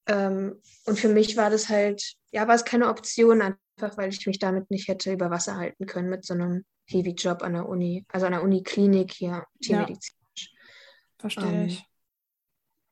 [0.07, 4.27] Ähm, und für mich war das halt, ja, war es keine Option, einfach weil ich
[4.27, 8.07] mich damit nicht hätte über Wasser halten können mit so einem Heavy-Job an der Uni,
[8.09, 10.15] also an der Uniklinik hier, Tiermedizin.
[10.39, 10.47] Ja,
[11.19, 11.85] verstehe ähm, ich.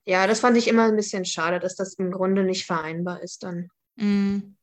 [0.07, 3.45] Ja, das fand ich immer ein bisschen schade, dass das im Grunde nicht vereinbar ist
[3.45, 3.71] dann.
[3.97, 4.57] Mm.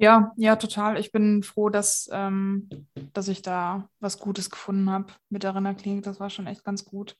[0.00, 0.96] Ja, ja, total.
[0.96, 2.70] Ich bin froh, dass, ähm,
[3.12, 6.04] dass ich da was Gutes gefunden habe mit der Rinderklinik.
[6.04, 7.16] Das war schon echt ganz gut.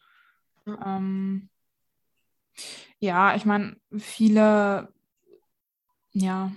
[0.64, 1.50] Ja, ähm,
[3.00, 4.92] ja ich meine, viele,
[6.12, 6.52] ja,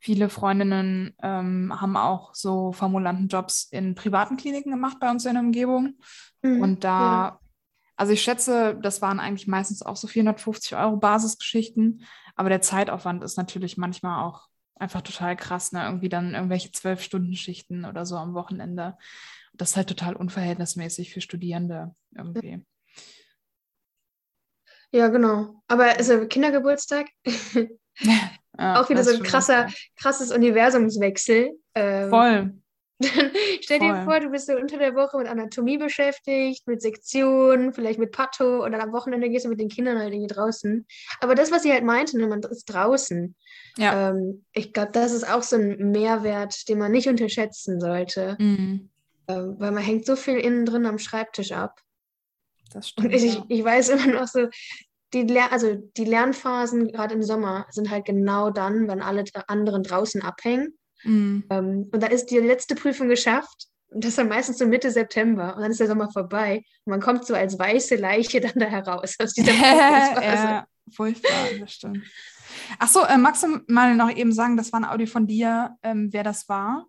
[0.00, 5.42] viele Freundinnen ähm, haben auch so Formulantenjobs in privaten Kliniken gemacht bei uns in der
[5.42, 5.98] Umgebung.
[6.42, 7.38] Mhm, Und da.
[7.98, 12.04] Also ich schätze, das waren eigentlich meistens auch so 450 Euro Basisgeschichten,
[12.36, 14.46] aber der Zeitaufwand ist natürlich manchmal auch
[14.76, 15.84] einfach total krass, ne?
[15.84, 18.96] Irgendwie dann irgendwelche Zwölf-Stunden-Schichten oder so am Wochenende.
[19.52, 22.64] Das ist halt total unverhältnismäßig für Studierende irgendwie.
[24.92, 25.60] Ja, genau.
[25.66, 27.08] Aber ist ja Kindergeburtstag.
[28.60, 31.50] Ja, auch wieder so ein krasser, krasses Universumswechsel.
[31.74, 32.54] Ähm, Voll.
[32.98, 33.30] Dann
[33.60, 34.04] stell dir Voll.
[34.04, 38.64] vor, du bist so unter der Woche mit Anatomie beschäftigt, mit Sektionen, vielleicht mit Patho
[38.64, 40.86] und dann am Wochenende gehst du mit den Kindern halt irgendwie draußen.
[41.20, 43.36] Aber das, was sie halt meinte, ne, man ist draußen.
[43.76, 44.10] Ja.
[44.10, 48.36] Ähm, ich glaube, das ist auch so ein Mehrwert, den man nicht unterschätzen sollte.
[48.40, 48.90] Mhm.
[49.28, 51.80] Ähm, weil man hängt so viel innen drin am Schreibtisch ab.
[52.72, 53.08] Das stimmt.
[53.08, 53.44] Und ich, ja.
[53.48, 54.48] ich weiß immer noch so,
[55.12, 59.82] die, Ler also die Lernphasen, gerade im Sommer, sind halt genau dann, wenn alle anderen
[59.82, 60.77] draußen abhängen.
[61.04, 61.44] Mhm.
[61.50, 63.66] Ähm, und dann ist die letzte Prüfung geschafft.
[63.90, 65.56] Und das ist dann meistens so Mitte September.
[65.56, 66.62] Und dann ist der Sommer vorbei.
[66.84, 70.24] Und man kommt so als weiße Leiche dann da heraus aus dieser Prüfungsphase.
[70.24, 72.04] ja, furchtbar, das stimmt.
[72.78, 76.12] Achso, äh, magst du mal noch eben sagen, das war ein Audio von dir, ähm,
[76.12, 76.86] wer das war?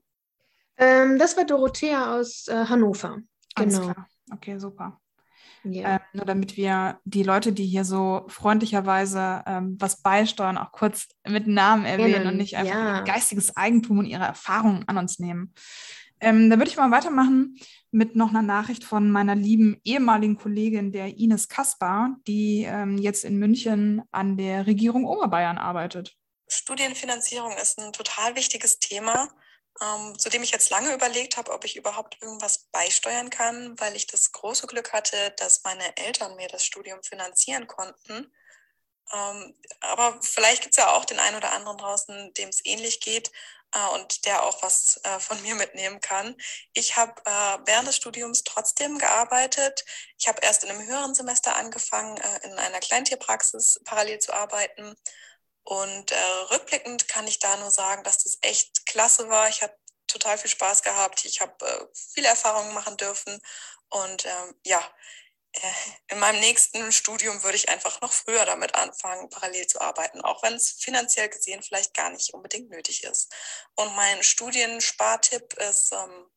[0.77, 3.17] Ähm, das war Dorothea aus äh, Hannover.
[3.55, 3.93] Alles genau.
[3.93, 4.07] klar.
[4.31, 4.99] Okay, super.
[5.63, 5.95] Ja.
[5.95, 11.07] Ähm, nur damit wir die Leute, die hier so freundlicherweise ähm, was beisteuern, auch kurz
[11.27, 12.29] mit Namen erwähnen Gerne.
[12.29, 12.97] und nicht einfach ja.
[12.99, 15.53] ihr geistiges Eigentum und ihre Erfahrungen an uns nehmen.
[16.21, 17.57] Ähm, dann würde ich mal weitermachen
[17.91, 23.23] mit noch einer Nachricht von meiner lieben ehemaligen Kollegin, der Ines Kaspar, die ähm, jetzt
[23.23, 26.15] in München an der Regierung Oberbayern arbeitet.
[26.47, 29.29] Studienfinanzierung ist ein total wichtiges Thema
[29.81, 33.95] ähm, zu dem ich jetzt lange überlegt habe, ob ich überhaupt irgendwas beisteuern kann, weil
[33.95, 38.31] ich das große Glück hatte, dass meine Eltern mir das Studium finanzieren konnten.
[39.11, 42.99] Ähm, aber vielleicht gibt es ja auch den einen oder anderen draußen, dem es ähnlich
[42.99, 43.31] geht
[43.73, 46.35] äh, und der auch was äh, von mir mitnehmen kann.
[46.73, 49.85] Ich habe äh, während des Studiums trotzdem gearbeitet.
[50.17, 54.95] Ich habe erst in einem höheren Semester angefangen, äh, in einer Kleintierpraxis parallel zu arbeiten
[55.69, 59.49] und äh, rückblickend kann ich da nur sagen, dass das echt klasse war.
[59.49, 61.23] Ich habe total viel Spaß gehabt.
[61.25, 63.39] Ich habe äh, viele Erfahrungen machen dürfen.
[63.89, 64.81] Und ähm, ja,
[65.53, 65.71] äh,
[66.07, 70.41] in meinem nächsten Studium würde ich einfach noch früher damit anfangen, parallel zu arbeiten, auch
[70.41, 73.31] wenn es finanziell gesehen vielleicht gar nicht unbedingt nötig ist.
[73.75, 76.31] Und mein Studienspartipp ist, ähm,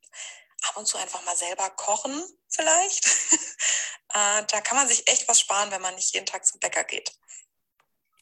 [0.64, 3.06] ab und zu einfach mal selber kochen vielleicht.
[4.12, 6.84] äh, da kann man sich echt was sparen, wenn man nicht jeden Tag zum Bäcker
[6.84, 7.14] geht.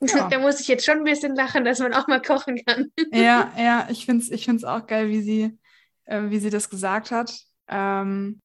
[0.00, 0.28] Ja.
[0.28, 2.90] Da muss ich jetzt schon ein bisschen lachen, dass man auch mal kochen kann.
[3.12, 5.58] Ja, ja, ich finde es ich find's auch geil, wie sie,
[6.06, 7.38] äh, wie sie das gesagt hat.
[7.68, 8.40] Ähm,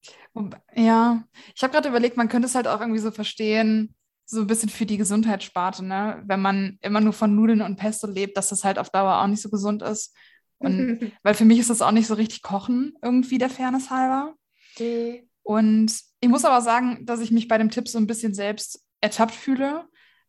[0.75, 1.23] ja,
[1.55, 3.95] ich habe gerade überlegt, man könnte es halt auch irgendwie so verstehen,
[4.25, 6.21] so ein bisschen für die Gesundheitssparte, ne?
[6.25, 9.27] Wenn man immer nur von Nudeln und Pesto lebt, dass das halt auf Dauer auch
[9.27, 10.15] nicht so gesund ist.
[10.57, 14.35] Und weil für mich ist das auch nicht so richtig Kochen irgendwie der Fairness halber.
[14.73, 15.27] Okay.
[15.43, 18.83] Und ich muss aber sagen, dass ich mich bei dem Tipp so ein bisschen selbst
[18.99, 19.85] ertappt fühle,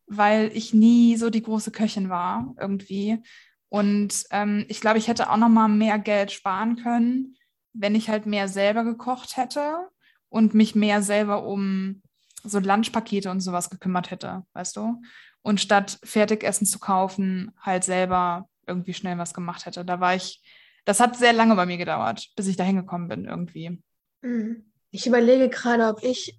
[0.07, 3.21] weil ich nie so die große Köchin war irgendwie.
[3.69, 7.35] Und ähm, ich glaube, ich hätte auch noch mal mehr Geld sparen können,
[7.73, 9.89] wenn ich halt mehr selber gekocht hätte
[10.29, 12.01] und mich mehr selber um
[12.43, 15.01] so Lunchpakete und sowas gekümmert hätte, weißt du?
[15.41, 19.83] Und statt Fertigessen zu kaufen, halt selber irgendwie schnell was gemacht hätte.
[19.85, 20.41] Da war ich,
[20.85, 23.81] das hat sehr lange bei mir gedauert, bis ich da hingekommen bin irgendwie.
[24.21, 24.71] Mhm.
[24.91, 26.37] Ich überlege gerade, ob ich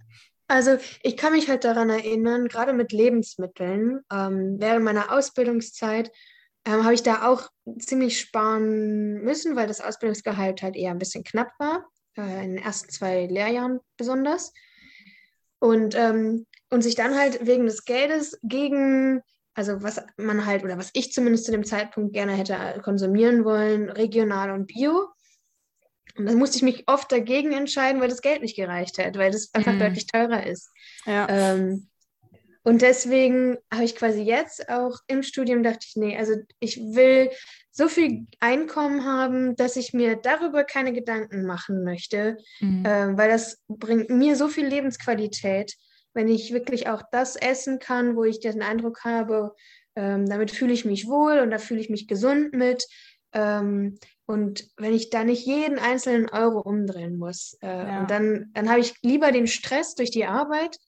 [0.48, 6.10] also ich kann mich halt daran erinnern, gerade mit Lebensmitteln, ähm, während meiner Ausbildungszeit
[6.64, 11.22] ähm, habe ich da auch ziemlich sparen müssen, weil das Ausbildungsgehalt halt eher ein bisschen
[11.22, 11.86] knapp war,
[12.16, 14.52] äh, in den ersten zwei Lehrjahren besonders.
[15.60, 19.22] Und, ähm, und sich dann halt wegen des Geldes gegen,
[19.54, 23.90] also was man halt, oder was ich zumindest zu dem Zeitpunkt gerne hätte konsumieren wollen,
[23.90, 25.08] regional und bio,
[26.18, 29.30] und dann musste ich mich oft dagegen entscheiden, weil das Geld nicht gereicht hat, weil
[29.30, 29.78] das einfach mhm.
[29.78, 30.70] deutlich teurer ist.
[31.06, 31.26] Ja.
[31.28, 31.88] Ähm,
[32.64, 37.30] und deswegen habe ich quasi jetzt auch im Studium dachte ich, nee, also ich will
[37.70, 42.84] so viel Einkommen haben, dass ich mir darüber keine Gedanken machen möchte, mhm.
[42.84, 45.76] äh, weil das bringt mir so viel Lebensqualität,
[46.12, 49.54] wenn ich wirklich auch das essen kann, wo ich den Eindruck habe,
[49.98, 52.86] Ähm, damit fühle ich mich wohl und da fühle ich mich gesund mit.
[53.32, 53.98] Ähm,
[54.28, 58.00] und wenn ich da nicht jeden einzelnen Euro umdrehen muss, äh, ja.
[58.00, 60.78] und dann, dann habe ich lieber den Stress durch die Arbeit,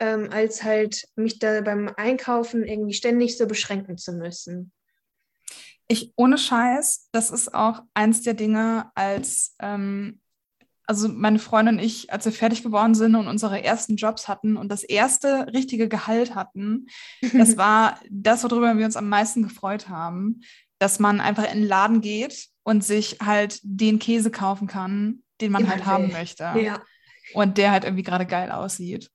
[0.00, 4.72] ähm, als halt mich da beim Einkaufen irgendwie ständig so beschränken zu müssen.
[5.88, 10.22] Ich, ohne Scheiß, das ist auch eins der Dinge, als ähm,
[10.86, 14.56] also meine Freundin und ich, als wir fertig geworden sind und unsere ersten Jobs hatten
[14.56, 16.86] und das erste richtige Gehalt hatten,
[17.34, 20.40] das war das, worüber wir uns am meisten gefreut haben,
[20.78, 25.52] dass man einfach in den Laden geht und sich halt den Käse kaufen kann, den
[25.52, 26.42] man Immer halt haben möchte.
[26.42, 26.82] Ja.
[27.32, 29.10] Und der halt irgendwie gerade geil aussieht.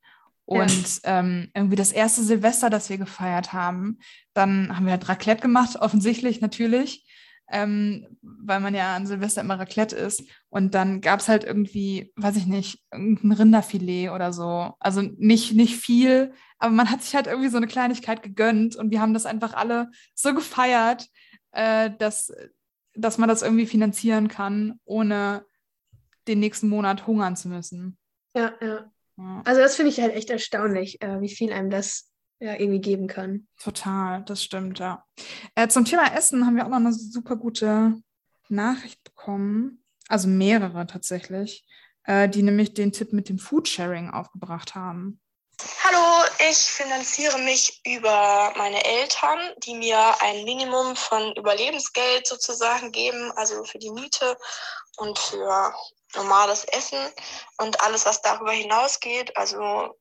[0.45, 1.20] Und ja.
[1.20, 3.99] ähm, irgendwie das erste Silvester, das wir gefeiert haben,
[4.34, 7.06] dann haben wir halt Raclette gemacht, offensichtlich natürlich
[7.52, 10.24] ähm, weil man ja an Silvester immer Raclette isst.
[10.49, 14.74] Und dann gab es halt irgendwie, weiß ich nicht, irgendein Rinderfilet oder so.
[14.80, 18.91] Also nicht, nicht viel, aber man hat sich halt irgendwie so eine Kleinigkeit gegönnt und
[18.91, 21.08] wir haben das einfach alle so gefeiert,
[21.52, 22.32] äh, dass,
[22.96, 25.46] dass man das irgendwie finanzieren kann, ohne
[26.28, 27.98] den nächsten Monat hungern zu müssen.
[28.36, 28.92] Ja, ja.
[29.18, 29.42] ja.
[29.46, 33.08] Also das finde ich halt echt erstaunlich, äh, wie viel einem das ja, irgendwie geben
[33.08, 33.48] kann.
[33.60, 35.06] Total, das stimmt, ja.
[35.56, 38.02] Äh, zum Thema Essen haben wir auch noch eine super gute
[38.50, 39.84] Nachricht bekommen.
[40.08, 41.66] Also mehrere tatsächlich,
[42.04, 45.22] äh, die nämlich den Tipp mit dem Foodsharing aufgebracht haben.
[45.84, 53.32] Hallo, ich finanziere mich über meine Eltern, die mir ein Minimum von Überlebensgeld sozusagen geben,
[53.34, 54.39] also für die Miete
[54.97, 55.76] und für
[56.16, 56.97] normales Essen
[57.57, 59.95] und alles, was darüber hinausgeht, also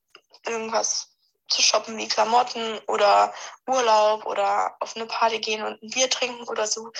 [0.46, 1.08] irgendwas
[1.48, 3.34] zu shoppen wie Klamotten oder
[3.66, 6.90] Urlaub oder auf eine Party gehen und ein Bier trinken oder so.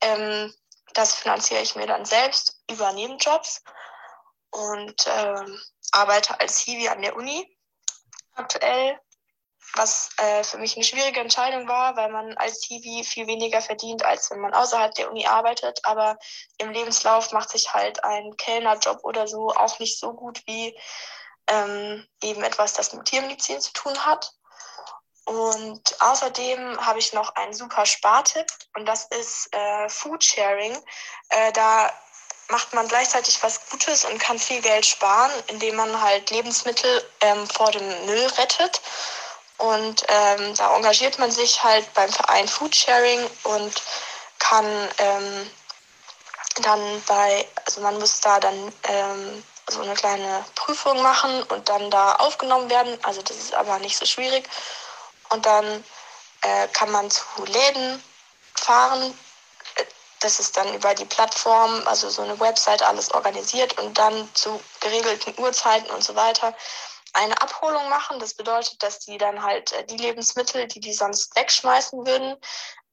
[0.00, 0.52] Ähm,
[0.94, 3.62] das finanziere ich mir dann selbst über Nebenjobs
[4.50, 5.60] und ähm,
[5.92, 7.53] arbeite als Hiwi an der Uni
[8.34, 8.98] aktuell,
[9.74, 14.04] was äh, für mich eine schwierige Entscheidung war, weil man als Hiwi viel weniger verdient,
[14.04, 15.80] als wenn man außerhalb der Uni arbeitet.
[15.84, 16.16] Aber
[16.58, 20.78] im Lebenslauf macht sich halt ein Kellnerjob oder so auch nicht so gut wie
[21.48, 24.32] ähm, eben etwas, das mit Tiermedizin zu tun hat.
[25.26, 30.76] Und außerdem habe ich noch einen super Spartipp und das ist äh, Foodsharing.
[31.30, 31.90] Äh, da
[32.48, 37.46] macht man gleichzeitig was Gutes und kann viel Geld sparen, indem man halt Lebensmittel ähm,
[37.48, 38.80] vor dem Müll rettet.
[39.58, 43.82] Und ähm, da engagiert man sich halt beim Verein Foodsharing und
[44.38, 44.66] kann
[44.98, 45.50] ähm,
[46.62, 51.90] dann bei, also man muss da dann ähm, so eine kleine Prüfung machen und dann
[51.90, 52.98] da aufgenommen werden.
[53.02, 54.48] Also das ist aber nicht so schwierig.
[55.30, 55.84] Und dann
[56.42, 58.02] äh, kann man zu Läden
[58.54, 59.18] fahren.
[60.24, 64.58] Das ist dann über die Plattform, also so eine Website, alles organisiert und dann zu
[64.80, 66.56] geregelten Uhrzeiten und so weiter
[67.12, 68.18] eine Abholung machen.
[68.20, 72.38] Das bedeutet, dass die dann halt äh, die Lebensmittel, die die sonst wegschmeißen würden,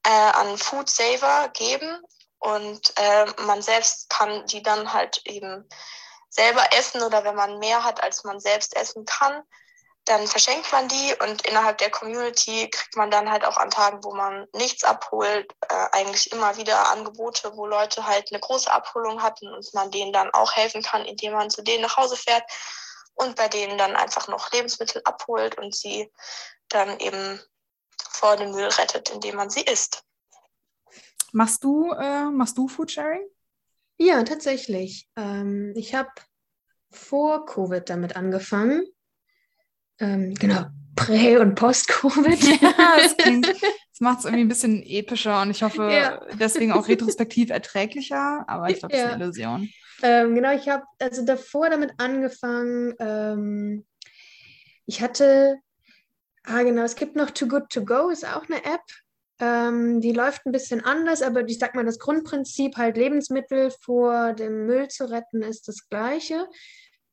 [0.05, 2.01] äh, an Food Saver geben
[2.39, 5.69] und äh, man selbst kann die dann halt eben
[6.27, 9.41] selber essen oder wenn man mehr hat, als man selbst essen kann,
[10.05, 14.03] dann verschenkt man die und innerhalb der Community kriegt man dann halt auch an Tagen,
[14.03, 19.21] wo man nichts abholt, äh, eigentlich immer wieder Angebote, wo Leute halt eine große Abholung
[19.21, 22.43] hatten und man denen dann auch helfen kann, indem man zu denen nach Hause fährt
[23.13, 26.11] und bei denen dann einfach noch Lebensmittel abholt und sie
[26.67, 27.39] dann eben
[28.09, 30.03] vor dem Müll rettet, indem man sie isst.
[31.31, 33.25] Machst du, äh, machst du Foodsharing?
[33.97, 35.07] Ja, tatsächlich.
[35.15, 36.09] Ähm, ich habe
[36.89, 38.85] vor Covid damit angefangen.
[40.01, 42.39] Ähm, genau, Prä- und Post-Covid.
[42.61, 46.19] Ja, das, das macht es irgendwie ein bisschen epischer und ich hoffe ja.
[46.39, 49.07] deswegen auch retrospektiv erträglicher, aber ich glaube, das ja.
[49.07, 49.69] ist eine Illusion.
[50.03, 52.95] Ähm, genau, ich habe also davor damit angefangen.
[52.99, 53.85] Ähm,
[54.87, 55.57] ich hatte,
[56.43, 58.81] ah genau, es gibt noch Too Good To Go, ist auch eine App.
[59.39, 64.33] Ähm, die läuft ein bisschen anders, aber ich sag mal, das Grundprinzip, halt Lebensmittel vor
[64.33, 66.47] dem Müll zu retten, ist das gleiche.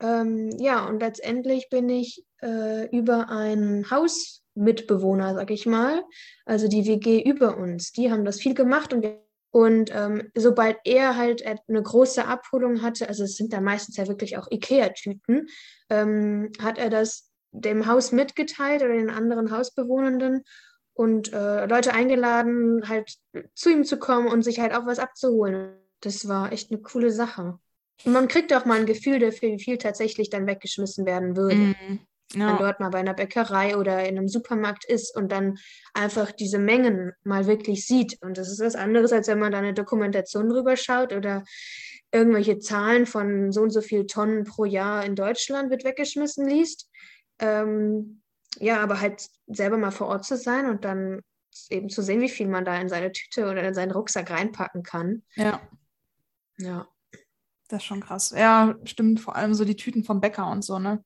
[0.00, 6.02] Ähm, ja, und letztendlich bin ich äh, über einen Hausmitbewohner, sag ich mal,
[6.46, 9.06] also die WG über uns, die haben das viel gemacht und
[9.50, 14.06] und ähm, sobald er halt eine große Abholung hatte, also es sind da meistens ja
[14.06, 15.48] wirklich auch IKEA-Tüten,
[15.88, 20.44] ähm, hat er das dem Haus mitgeteilt oder den anderen Hausbewohnenden
[20.92, 23.14] und äh, Leute eingeladen, halt
[23.54, 25.78] zu ihm zu kommen und sich halt auch was abzuholen.
[26.00, 27.58] Das war echt eine coole Sache.
[28.04, 31.74] Man kriegt auch mal ein Gefühl dafür, wie viel tatsächlich dann weggeschmissen werden würde.
[31.74, 31.98] Mm,
[32.34, 32.50] ja.
[32.50, 35.58] Wenn dort mal bei einer Bäckerei oder in einem Supermarkt ist und dann
[35.94, 38.18] einfach diese Mengen mal wirklich sieht.
[38.20, 41.44] Und das ist was anderes, als wenn man da eine Dokumentation drüber schaut oder
[42.12, 46.90] irgendwelche Zahlen von so und so viel Tonnen pro Jahr in Deutschland wird weggeschmissen liest.
[47.38, 48.22] Ähm,
[48.58, 51.20] ja, aber halt selber mal vor Ort zu sein und dann
[51.70, 54.82] eben zu sehen, wie viel man da in seine Tüte oder in seinen Rucksack reinpacken
[54.82, 55.22] kann.
[55.34, 55.60] Ja,
[56.58, 56.88] Ja.
[57.68, 58.34] Das ist schon krass.
[58.36, 61.04] Ja, stimmt, vor allem so die Tüten vom Bäcker und so, ne?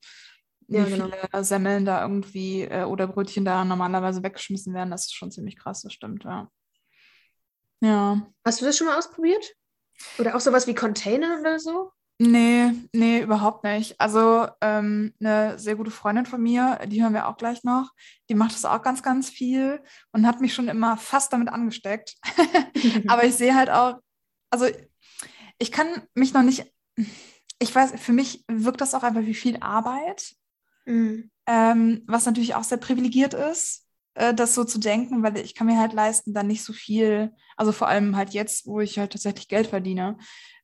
[0.67, 1.09] Wie Ja, genau.
[1.09, 5.57] viele Semmeln da irgendwie äh, oder Brötchen da normalerweise weggeschmissen werden, das ist schon ziemlich
[5.57, 6.49] krass, das stimmt, ja.
[7.81, 8.25] Ja.
[8.45, 9.45] Hast du das schon mal ausprobiert?
[10.17, 11.91] Oder auch sowas wie Container oder so?
[12.19, 13.99] Nee, nee, überhaupt nicht.
[13.99, 17.91] Also ähm, eine sehr gute Freundin von mir, die hören wir auch gleich noch,
[18.29, 22.15] die macht das auch ganz, ganz viel und hat mich schon immer fast damit angesteckt.
[23.07, 23.95] Aber ich sehe halt auch,
[24.51, 24.67] also
[25.63, 26.65] ich kann mich noch nicht,
[27.57, 30.35] ich weiß, für mich wirkt das auch einfach wie viel Arbeit,
[30.85, 31.31] Mhm.
[31.47, 35.67] ähm, was natürlich auch sehr privilegiert ist, äh, das so zu denken, weil ich kann
[35.67, 39.13] mir halt leisten, dann nicht so viel, also vor allem halt jetzt, wo ich halt
[39.13, 40.17] tatsächlich Geld verdiene,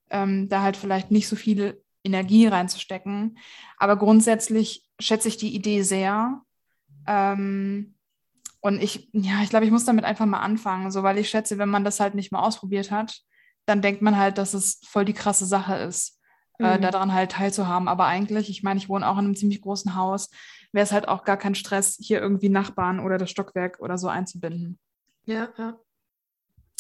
[0.10, 3.38] ähm, da halt vielleicht nicht so viel Energie reinzustecken.
[3.78, 6.42] Aber grundsätzlich schätze ich die Idee sehr.
[7.08, 7.96] Ähm,
[8.60, 11.58] und ich, ja, ich glaube, ich muss damit einfach mal anfangen, so weil ich schätze,
[11.58, 13.22] wenn man das halt nicht mal ausprobiert hat,
[13.70, 16.20] dann denkt man halt, dass es voll die krasse Sache ist,
[16.60, 16.82] äh, Mhm.
[16.82, 17.88] daran halt teilzuhaben.
[17.88, 20.30] Aber eigentlich, ich meine, ich wohne auch in einem ziemlich großen Haus,
[20.72, 24.08] wäre es halt auch gar kein Stress, hier irgendwie Nachbarn oder das Stockwerk oder so
[24.08, 24.80] einzubinden.
[25.26, 25.78] Ja, ja.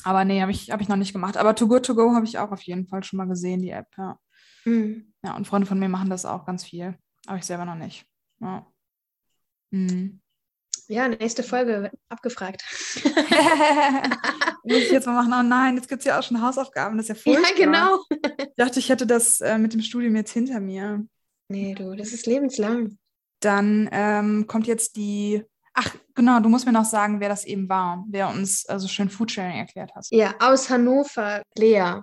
[0.03, 1.37] Aber nee, habe ich, hab ich noch nicht gemacht.
[1.37, 3.69] Aber Too Good To Go habe ich auch auf jeden Fall schon mal gesehen, die
[3.71, 4.17] App, ja.
[4.65, 5.13] Mhm.
[5.23, 6.97] Ja, und Freunde von mir machen das auch ganz viel.
[7.27, 8.05] Aber ich selber noch nicht.
[8.39, 8.65] Ja.
[9.71, 10.21] Mhm.
[10.91, 12.63] Ja, nächste Folge wird abgefragt.
[14.63, 15.33] Muss ich jetzt mal machen?
[15.39, 16.97] Oh nein, jetzt gibt es ja auch schon Hausaufgaben.
[16.97, 17.63] Das ist ja Ja, furchtbar.
[17.63, 17.99] genau.
[18.39, 21.05] Ich dachte, ich hätte das äh, mit dem Studium jetzt hinter mir.
[21.47, 22.97] Nee, du, das ist lebenslang.
[23.39, 25.43] Dann ähm, kommt jetzt die.
[25.73, 29.09] Ach, genau, du musst mir noch sagen, wer das eben war, wer uns so schön
[29.09, 30.07] Foodsharing erklärt hat.
[30.09, 32.01] Ja, aus Hannover, Lea.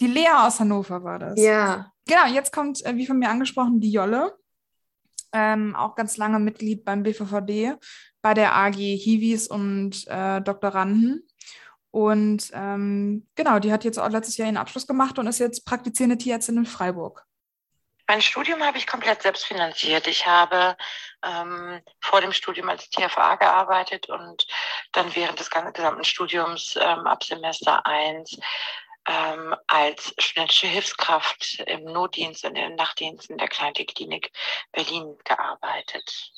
[0.00, 1.38] Die Lea aus Hannover war das.
[1.40, 1.92] Ja.
[2.08, 4.34] Genau, jetzt kommt, äh, wie von mir angesprochen, die Jolle.
[5.38, 7.74] Ähm, auch ganz lange Mitglied beim BVVD,
[8.22, 11.28] bei der AG Hiwis und äh, Doktoranden.
[11.90, 15.66] Und ähm, genau, die hat jetzt auch letztes Jahr ihren Abschluss gemacht und ist jetzt
[15.66, 17.26] praktizierende Tierärztin in Freiburg.
[18.08, 20.06] Mein Studium habe ich komplett selbst finanziert.
[20.06, 20.74] Ich habe
[21.22, 24.46] ähm, vor dem Studium als TFA gearbeitet und
[24.92, 28.38] dann während des gesamten Studiums ähm, ab Semester 1
[29.06, 34.32] ähm, als studentische Hilfskraft im Notdienst und im Nachtdienst in der Kleintierklinik
[34.72, 36.32] Berlin gearbeitet.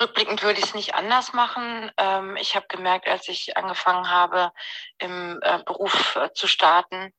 [0.00, 1.90] Rückblickend würde ich es nicht anders machen.
[1.96, 4.52] Ähm, ich habe gemerkt, als ich angefangen habe,
[4.98, 7.12] im äh, Beruf äh, zu starten,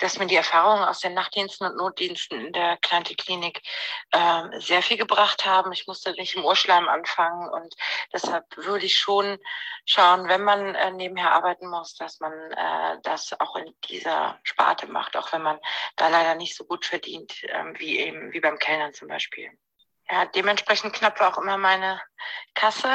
[0.00, 3.62] dass mir die Erfahrungen aus den Nachtdiensten und Notdiensten in der Kleintierklinik
[4.12, 5.72] ähm, sehr viel gebracht haben.
[5.72, 7.74] Ich musste nicht im Urschleim anfangen und
[8.12, 9.38] deshalb würde ich schon
[9.86, 14.86] schauen, wenn man äh, nebenher arbeiten muss, dass man äh, das auch in dieser Sparte
[14.86, 15.58] macht, auch wenn man
[15.96, 19.50] da leider nicht so gut verdient ähm, wie eben wie beim Kellnern zum Beispiel.
[20.10, 22.00] Ja, dementsprechend knapp war auch immer meine
[22.54, 22.92] Kasse.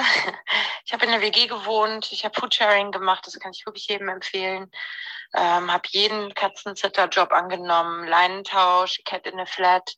[0.87, 4.07] Ich habe in der WG gewohnt, ich habe Foodsharing gemacht, das kann ich wirklich jedem
[4.07, 4.69] empfehlen.
[5.33, 9.95] Ähm, habe jeden Katzenzitter-Job angenommen, Leinentausch, Cat in a Flat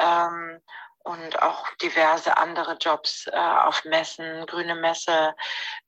[0.00, 0.60] ähm,
[1.04, 5.36] und auch diverse andere Jobs äh, auf Messen, Grüne Messe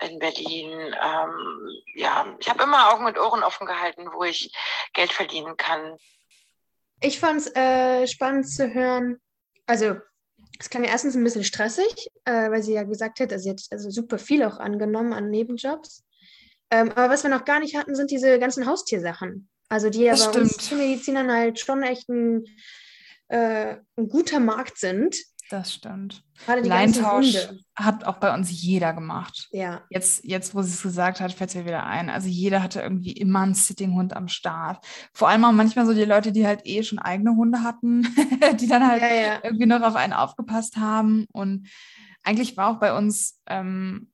[0.01, 0.95] in Berlin.
[1.03, 4.55] Ähm, ja, ich habe immer Augen und Ohren offen gehalten, wo ich
[4.93, 5.99] Geld verdienen kann.
[7.01, 9.21] Ich fand es äh, spannend zu hören.
[9.67, 9.97] Also,
[10.59, 13.63] es klang ja erstens ein bisschen stressig, äh, weil sie ja gesagt hat, sie hat
[13.71, 16.05] also super viel auch angenommen an Nebenjobs.
[16.71, 19.49] Ähm, aber was wir noch gar nicht hatten, sind diese ganzen Haustiersachen.
[19.69, 20.69] Also, die ja Das bei uns stimmt.
[20.69, 22.45] Tiermedizinern halt schon echt ein,
[23.29, 25.17] äh, ein guter Markt sind.
[25.49, 26.25] Das stimmt.
[26.47, 27.37] Leintausch
[27.77, 29.49] hat auch bei uns jeder gemacht.
[29.53, 29.83] Ja.
[29.91, 32.11] Jetzt, jetzt, wo sie es gesagt hat, fällt es mir wieder ein.
[32.11, 34.85] Also jeder hatte irgendwie immer einen Sittinghund am Start.
[35.13, 38.03] Vor allem auch manchmal so die Leute, die halt eh schon eigene Hunde hatten,
[38.61, 39.39] die dann halt Ja, ja.
[39.45, 41.27] irgendwie noch auf einen aufgepasst haben.
[41.33, 41.69] Und
[42.25, 44.11] eigentlich war auch bei uns, ähm,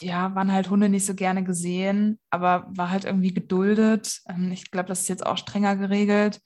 [0.00, 4.20] ja, waren halt Hunde nicht so gerne gesehen, aber war halt irgendwie geduldet.
[4.28, 6.40] Ähm, ich glaube, das ist jetzt auch strenger geregelt.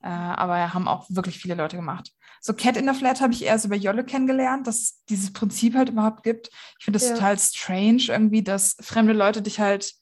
[0.00, 2.12] Äh, aber haben auch wirklich viele Leute gemacht.
[2.40, 5.74] So Cat in the Flat habe ich erst über Jolle kennengelernt, dass es dieses Prinzip
[5.74, 6.50] halt überhaupt gibt.
[6.78, 7.14] Ich finde das Ja.
[7.14, 9.94] total strange irgendwie, dass fremde Leute dich halt,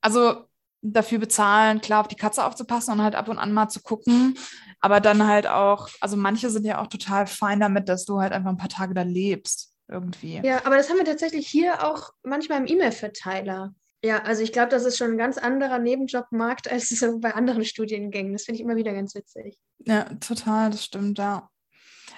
[0.00, 0.44] also
[0.82, 4.36] dafür bezahlen, klar auf die Katze aufzupassen und halt ab und an mal zu gucken,
[4.80, 8.32] aber dann halt auch, also manche sind ja auch total fein damit, dass du halt
[8.32, 10.42] einfach ein paar Tage da lebst irgendwie.
[10.44, 13.74] Ja, aber das haben wir tatsächlich hier auch manchmal im E-Mail-Verteiler.
[14.04, 17.64] Ja, also ich glaube, das ist schon ein ganz anderer Nebenjobmarkt als so bei anderen
[17.64, 18.34] Studiengängen.
[18.34, 19.56] Das finde ich immer wieder ganz witzig.
[19.78, 21.48] Ja, total, das stimmt, ja.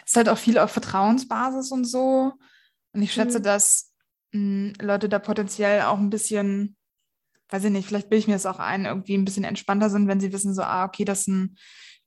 [0.05, 2.33] Es ist halt auch viel auf Vertrauensbasis und so.
[2.93, 3.43] Und ich schätze, Mhm.
[3.45, 3.93] dass
[4.33, 6.77] mh, Leute da potenziell auch ein bisschen,
[7.51, 10.09] weiß ich nicht, vielleicht bilde ich mir das auch ein, irgendwie ein bisschen entspannter sind,
[10.09, 11.57] wenn sie wissen, so, ah, okay, das ist ein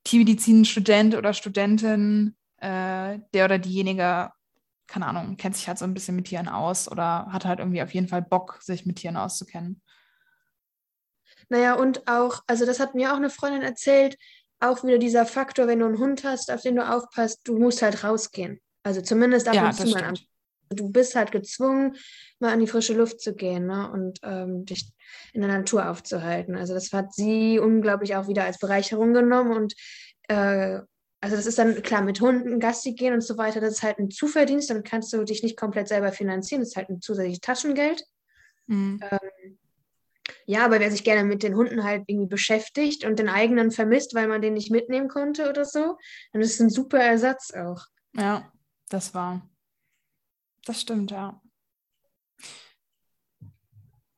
[0.03, 4.31] Tiermedizin-Student oder Studentin, äh, der oder diejenige
[4.89, 7.81] keine Ahnung, kennt sich halt so ein bisschen mit Tieren aus oder hat halt irgendwie
[7.81, 9.81] auf jeden Fall Bock, sich mit Tieren auszukennen.
[11.47, 14.17] Naja, und auch, also das hat mir auch eine Freundin erzählt,
[14.59, 17.81] auch wieder dieser Faktor, wenn du einen Hund hast, auf den du aufpasst, du musst
[17.81, 18.59] halt rausgehen.
[18.83, 20.15] Also zumindest ab Ja, und zu mal am
[20.71, 21.95] du bist halt gezwungen,
[22.39, 23.89] mal an die frische Luft zu gehen ne?
[23.91, 24.91] und ähm, dich
[25.33, 26.55] in der Natur aufzuhalten.
[26.55, 29.73] Also das hat sie unglaublich auch wieder als Bereicherung genommen und
[30.27, 30.81] äh,
[31.21, 33.99] also das ist dann klar mit Hunden Gassi gehen und so weiter, das ist halt
[33.99, 37.41] ein Zuverdienst, dann kannst du dich nicht komplett selber finanzieren, das ist halt ein zusätzliches
[37.41, 38.03] Taschengeld.
[38.67, 38.99] Mhm.
[40.45, 44.13] Ja, aber wer sich gerne mit den Hunden halt irgendwie beschäftigt und den eigenen vermisst,
[44.13, 45.97] weil man den nicht mitnehmen konnte oder so,
[46.31, 47.85] dann ist es ein super Ersatz auch.
[48.13, 48.51] Ja,
[48.89, 49.47] das war.
[50.65, 51.41] Das stimmt, ja.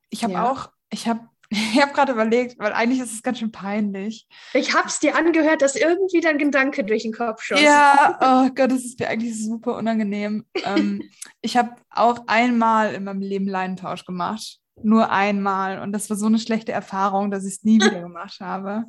[0.09, 0.51] Ich habe Ja.
[0.51, 4.25] auch, ich habe ich hab gerade überlegt, weil eigentlich ist es ganz schön peinlich.
[4.53, 7.61] Ich hab's dir angehört, dass irgendwie dein Gedanke durch den Kopf schoss.
[7.61, 10.45] Ja, oh Gott, das ist mir eigentlich super unangenehm.
[10.63, 11.01] ähm,
[11.41, 14.59] ich habe auch einmal in meinem Leben Leinentausch gemacht.
[14.81, 15.79] Nur einmal.
[15.79, 18.85] Und das war so eine schlechte Erfahrung, dass ich es nie wieder gemacht habe.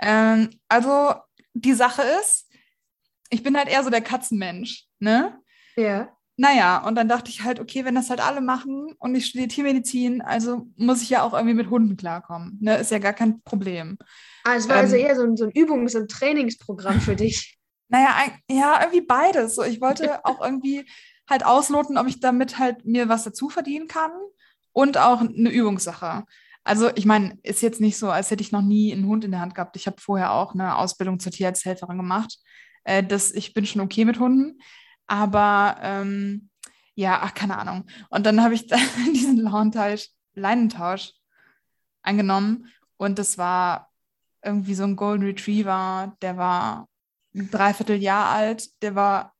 [0.00, 1.14] Ähm, also,
[1.54, 2.48] die Sache ist,
[3.28, 5.36] ich bin halt eher so der Katzenmensch, ne?
[5.76, 6.16] Ja.
[6.40, 9.48] Naja, und dann dachte ich halt, okay, wenn das halt alle machen und ich studiere
[9.48, 12.58] Tiermedizin, also muss ich ja auch irgendwie mit Hunden klarkommen.
[12.60, 12.76] Ne?
[12.76, 13.98] Ist ja gar kein Problem.
[14.44, 15.04] Ah, es war also Ähm.
[15.04, 17.54] eher so ein, so ein Übungs- und Trainingsprogramm für dich.
[17.90, 19.54] Naja, ein, ja, irgendwie beides.
[19.54, 20.84] So, ich wollte auch irgendwie
[21.26, 24.10] halt ausloten, ob ich damit halt mir was dazu verdienen kann
[24.72, 26.24] und auch eine Übungssache.
[26.64, 29.30] Also ich meine, ist jetzt nicht so, als hätte ich noch nie einen Hund in
[29.30, 29.74] der Hand gehabt.
[29.74, 32.36] Ich habe vorher auch eine Ausbildung zur Tierarzthelferin gemacht.
[32.84, 34.60] Äh, das, ich bin schon okay mit Hunden.
[35.08, 36.50] Aber ähm,
[36.94, 37.86] ja, ach, keine Ahnung.
[38.10, 38.80] Und dann habe ich dann
[39.12, 41.12] diesen Leinentausch, Leinentausch
[42.02, 43.90] angenommen und das war
[44.42, 46.88] irgendwie so ein Golden Retriever, der war
[47.34, 49.34] ein Dreivierteljahr alt, der war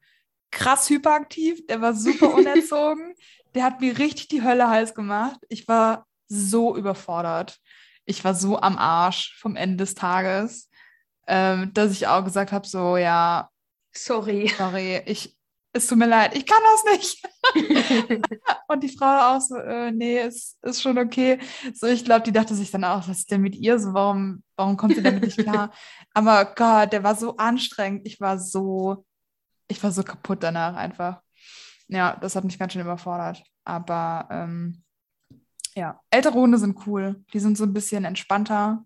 [0.50, 3.14] krass hyperaktiv, der war super unerzogen,
[3.54, 5.40] der hat mir richtig die Hölle heiß gemacht.
[5.48, 7.58] Ich war so überfordert.
[8.04, 10.70] Ich war so am Arsch vom Ende des Tages,
[11.26, 13.50] ähm, dass ich auch gesagt habe, so, ja,
[13.92, 14.48] Sorry.
[14.56, 15.37] sorry, ich,
[15.78, 17.24] es tut mir leid, ich kann das nicht.
[18.68, 21.38] Und die Frau auch so, äh, nee, ist, ist schon okay.
[21.72, 23.94] So, ich glaube, die dachte sich dann auch, was ist denn mit ihr so?
[23.94, 25.72] Warum, warum kommt sie damit nicht klar?
[26.14, 28.06] Aber Gott, der war so anstrengend.
[28.06, 29.06] Ich war so,
[29.68, 31.22] ich war so kaputt danach einfach.
[31.88, 33.42] Ja, das hat mich ganz schön überfordert.
[33.64, 34.82] Aber ähm,
[35.74, 37.24] ja, ältere Hunde sind cool.
[37.32, 38.84] Die sind so ein bisschen entspannter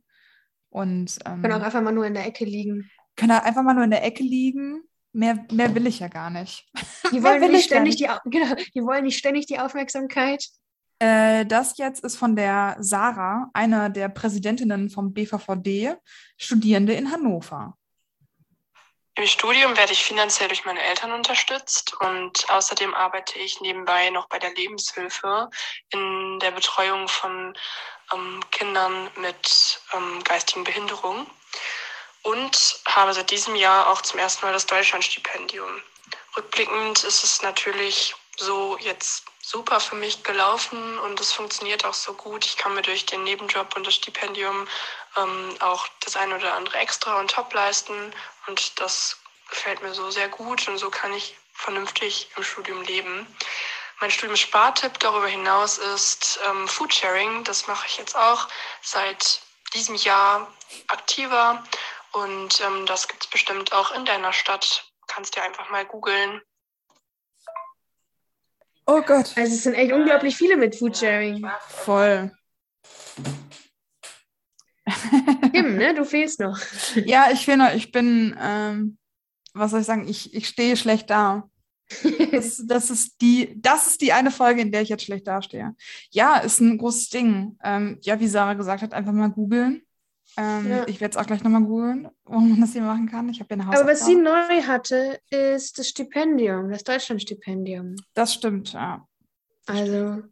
[0.71, 2.91] und ähm, Können auch einfach mal nur in der Ecke liegen.
[3.17, 4.83] können halt einfach mal nur in der Ecke liegen.
[5.13, 6.67] Mehr, mehr will ich ja gar nicht.
[7.13, 10.43] Die wollen, will nicht ständig die, Au- genau, die wollen nicht ständig die Aufmerksamkeit.
[10.99, 15.97] Äh, das jetzt ist von der Sarah, einer der Präsidentinnen vom BVVD,
[16.39, 17.77] Studierende in Hannover.
[19.17, 24.27] Im Studium werde ich finanziell durch meine Eltern unterstützt und außerdem arbeite ich nebenbei noch
[24.29, 25.51] bei der Lebenshilfe
[25.91, 27.53] in der Betreuung von
[28.15, 31.27] ähm, Kindern mit ähm, geistigen Behinderungen
[32.23, 35.83] und habe seit diesem Jahr auch zum ersten Mal das Deutschlandstipendium.
[36.37, 42.15] Rückblickend ist es natürlich so jetzt super für mich gelaufen und es funktioniert auch so
[42.15, 42.45] gut.
[42.45, 44.67] Ich kann mir durch den Nebenjob und das Stipendium
[45.17, 48.15] ähm, auch das eine oder andere extra und top leisten
[48.47, 49.19] und das
[49.51, 53.27] gefällt mir so sehr gut und so kann ich vernünftig im Studium leben.
[54.01, 57.45] Mein Studium-Spartipp darüber hinaus ist ähm, Foodsharing.
[57.45, 58.49] Das mache ich jetzt auch
[58.81, 59.41] seit
[59.75, 60.53] diesem Jahr
[60.89, 61.63] aktiver
[62.13, 64.93] und ähm, das gibt es bestimmt auch in deiner Stadt.
[65.07, 66.41] Kannst dir einfach mal googeln.
[68.87, 69.33] Oh Gott.
[69.37, 71.49] Also es sind echt unglaublich viele mit Foodsharing.
[71.69, 72.33] Voll.
[75.53, 75.95] Tim, ne?
[75.95, 76.59] Du fehlst noch.
[76.97, 78.99] ja, ich finde, ich bin, ähm,
[79.55, 81.49] was soll ich sagen, ich, ich stehe schlecht da.
[82.33, 85.75] Das, das, ist die, das ist die eine Folge, in der ich jetzt schlecht dastehe.
[86.11, 87.57] Ja, ist ein großes Ding.
[87.63, 89.83] Ähm, ja, wie Sarah gesagt hat, einfach mal googeln.
[90.37, 90.89] Ähm, Ja.
[90.89, 93.29] Ich werde es auch gleich nochmal googeln, wo man das hier machen kann.
[93.29, 94.55] Ich habe eine Aber was sie Hausaufgabe.
[94.55, 97.97] neu hatte, ist das Stipendium, das Deutschlandstipendium.
[98.15, 99.07] Das stimmt, ja.
[99.67, 100.23] Also,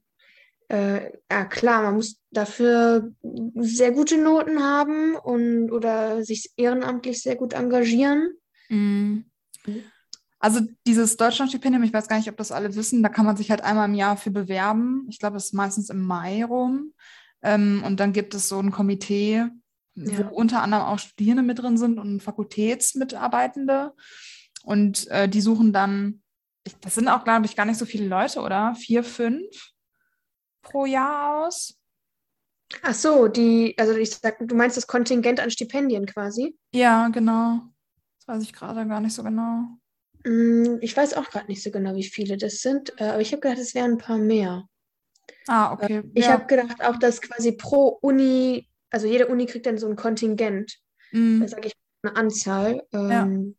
[0.69, 3.13] äh, ja klar, man muss dafür
[3.57, 8.31] sehr gute Noten haben und oder sich ehrenamtlich sehr gut engagieren.
[8.69, 9.25] Mhm.
[10.39, 13.51] Also dieses Deutschlandstipendium, ich weiß gar nicht, ob das alle wissen, da kann man sich
[13.51, 15.07] halt einmal im Jahr für bewerben.
[15.11, 16.95] Ich glaube, es ist meistens im Mai rum.
[17.43, 19.47] Ähm, und dann gibt es so ein Komitee,
[19.95, 20.29] wo Ja.
[20.29, 23.93] unter anderem auch Studierende mit drin sind und Fakultätsmitarbeitende.
[24.65, 26.23] Und äh, die suchen dann,
[26.65, 28.75] ich, das sind auch, glaube ich, gar nicht so viele Leute, oder?
[28.75, 29.73] Vier, fünf
[30.63, 31.77] pro Jahr aus.
[32.83, 36.57] Ach so, die, also ich sag, du meinst das Kontingent an Stipendien quasi?
[36.73, 37.63] Ja, genau.
[38.19, 39.65] Das weiß ich gerade gar nicht so genau.
[40.25, 43.33] Mm, Ich weiß auch gerade nicht so genau, wie viele das sind, äh, aber ich
[43.33, 44.67] habe gedacht, es wären ein paar mehr.
[45.49, 46.03] Ah, okay.
[46.15, 46.33] Ich ja.
[46.33, 50.79] habe gedacht auch, dass quasi pro Uni, also jede Uni kriegt dann so ein Kontingent,
[51.13, 51.73] da sage ich
[52.03, 52.83] eine Anzahl.
[52.93, 53.23] Ja.
[53.25, 53.57] Ähm,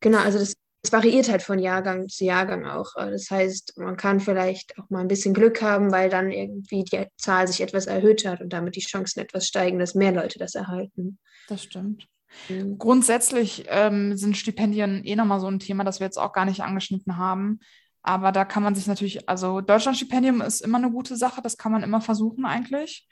[0.00, 2.94] Genau, also das, das variiert halt von Jahrgang zu Jahrgang auch.
[2.96, 6.84] Äh, Das heißt, man kann vielleicht auch mal ein bisschen Glück haben, weil dann irgendwie
[6.84, 10.38] die Zahl sich etwas erhöht hat und damit die Chancen etwas steigen, dass mehr Leute
[10.38, 11.18] das erhalten.
[11.48, 12.06] das stimmt.
[12.48, 12.78] Mhm.
[12.78, 16.60] Grundsätzlich ähm, sind Stipendien eh nochmal so ein Thema, das wir jetzt auch gar nicht
[16.60, 17.60] angeschnitten haben.
[18.02, 21.72] Aber da kann man sich natürlich, also Deutschlandstipendium ist immer eine gute Sache, das kann
[21.72, 23.08] man immer versuchen eigentlich.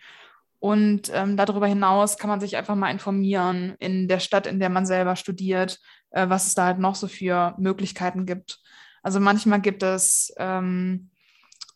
[0.64, 4.70] Und ähm, darüber hinaus kann man sich einfach mal informieren in der Stadt, in der
[4.70, 8.62] man selber studiert, äh, was es da halt noch so für Möglichkeiten gibt.
[9.02, 11.10] Also manchmal gibt es ähm,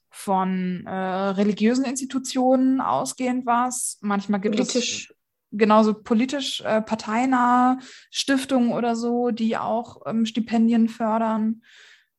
[0.09, 5.15] von äh, religiösen Institutionen ausgehend was, manchmal gibt es Politisch.
[5.53, 7.81] genauso politisch äh, parteinahe
[8.11, 11.61] Stiftungen oder so, die auch ähm, Stipendien fördern.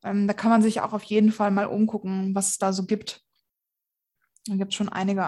[0.04, 2.86] Ähm, da kann man sich auch auf jeden Fall mal umgucken, was es da so
[2.86, 3.24] gibt.
[4.46, 5.26] Da gibt es schon einige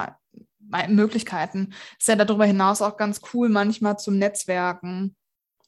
[0.89, 1.74] Möglichkeiten.
[1.99, 5.15] Ist ja darüber hinaus auch ganz cool, manchmal zum Netzwerken,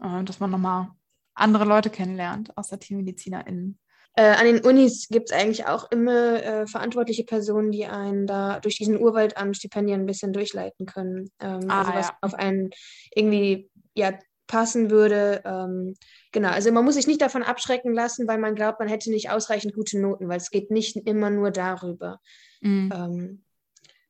[0.01, 0.89] äh, dass man nochmal
[1.35, 3.79] andere Leute kennenlernt, außer TeammedizinerInnen.
[4.15, 8.59] Äh, an den Unis gibt es eigentlich auch immer äh, verantwortliche Personen, die einen da
[8.59, 11.31] durch diesen Urwald an Stipendien ein bisschen durchleiten können.
[11.39, 12.17] Ähm, Ah, also was ja.
[12.21, 12.69] auf einen
[13.15, 14.13] irgendwie ja,
[14.45, 15.41] passen würde.
[15.45, 15.95] Ähm,
[16.31, 19.31] genau, also man muss sich nicht davon abschrecken lassen, weil man glaubt, man hätte nicht
[19.31, 22.19] ausreichend gute Noten, weil es geht nicht immer nur darüber.
[22.61, 22.93] Mhm.
[22.95, 23.43] Ähm,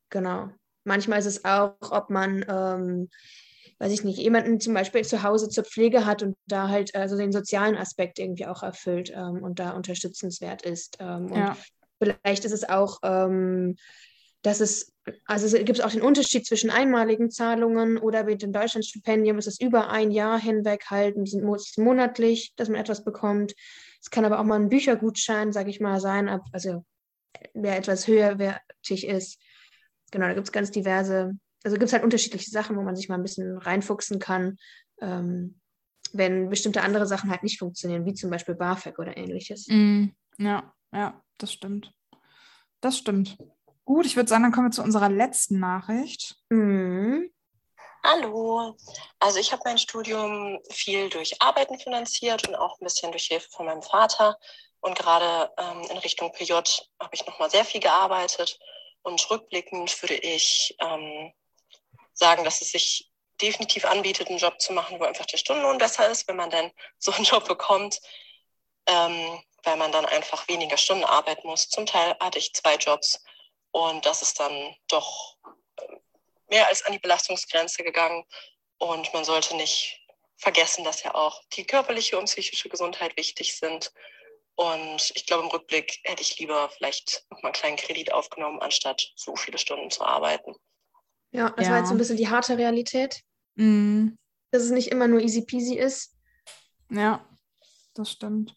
[0.09, 0.49] genau.
[0.83, 3.09] Manchmal ist es auch, ob man, ähm,
[3.79, 7.17] weiß ich nicht, jemanden zum Beispiel zu Hause zur Pflege hat und da halt also
[7.17, 10.97] den sozialen Aspekt irgendwie auch erfüllt ähm, und da unterstützenswert ist.
[10.99, 11.57] Ähm, und Ja.
[11.99, 13.75] vielleicht ist es auch, ähm,
[14.41, 14.93] dass es,
[15.25, 19.59] also es gibt auch den Unterschied zwischen einmaligen Zahlungen oder mit dem Deutschlandstipendium ist es
[19.59, 21.15] über ein Jahr hinweg halt,
[21.77, 23.53] monatlich, dass man etwas bekommt.
[24.01, 26.83] Es kann aber auch mal ein Büchergutschein, sage ich mal, sein, also
[27.53, 29.39] der etwas höherwertig ist.
[30.13, 31.31] Genau, da gibt es ganz diverse,
[31.63, 34.59] also gibt es halt unterschiedliche Sachen, wo man sich mal ein bisschen reinfuchsen kann,
[35.01, 35.59] ähm,
[36.11, 39.67] wenn bestimmte andere Sachen halt nicht funktionieren, wie zum Beispiel BAföG oder ähnliches.
[39.69, 40.13] Mhm.
[40.37, 41.91] Ja, ja, das stimmt.
[42.79, 43.39] Das stimmt.
[43.85, 46.35] Gut, ich würde sagen, dann kommen wir zu unserer letzten Nachricht.
[46.49, 47.31] Mhm.
[48.03, 48.77] Hallo.
[49.17, 53.49] Also ich habe mein Studium viel durch Arbeiten finanziert und auch ein bisschen durch Hilfe
[53.49, 54.37] von meinem Vater.
[54.79, 58.59] Und gerade ähm, in Richtung PJ habe ich nochmal sehr viel gearbeitet.
[59.03, 61.33] Und rückblickend würde ich ähm,
[62.13, 63.09] sagen, dass es sich
[63.41, 66.71] definitiv anbietet, einen Job zu machen, wo einfach der Stundenlohn besser ist, wenn man dann
[66.97, 67.99] so einen Job bekommt,
[68.87, 71.69] ähm, weil man dann einfach weniger Stunden arbeiten muss.
[71.69, 73.21] Zum Teil hatte ich zwei Jobs
[73.71, 75.37] und das ist dann doch
[75.81, 75.99] ähm,
[76.47, 78.25] mehr als an die Belastungsgrenze gegangen.
[78.77, 79.99] Und man sollte nicht
[80.37, 83.91] vergessen, dass ja auch die körperliche und psychische Gesundheit wichtig sind.
[84.55, 89.11] Und ich glaube, im Rückblick hätte ich lieber vielleicht nochmal einen kleinen Kredit aufgenommen, anstatt
[89.15, 90.53] so viele Stunden zu arbeiten.
[91.31, 91.71] Ja, das Ja.
[91.71, 93.23] war jetzt so ein bisschen die harte Realität,
[93.55, 94.15] Mhm.
[94.51, 96.15] dass es nicht immer nur easy peasy ist.
[96.91, 97.27] Ja,
[97.95, 98.55] das stimmt.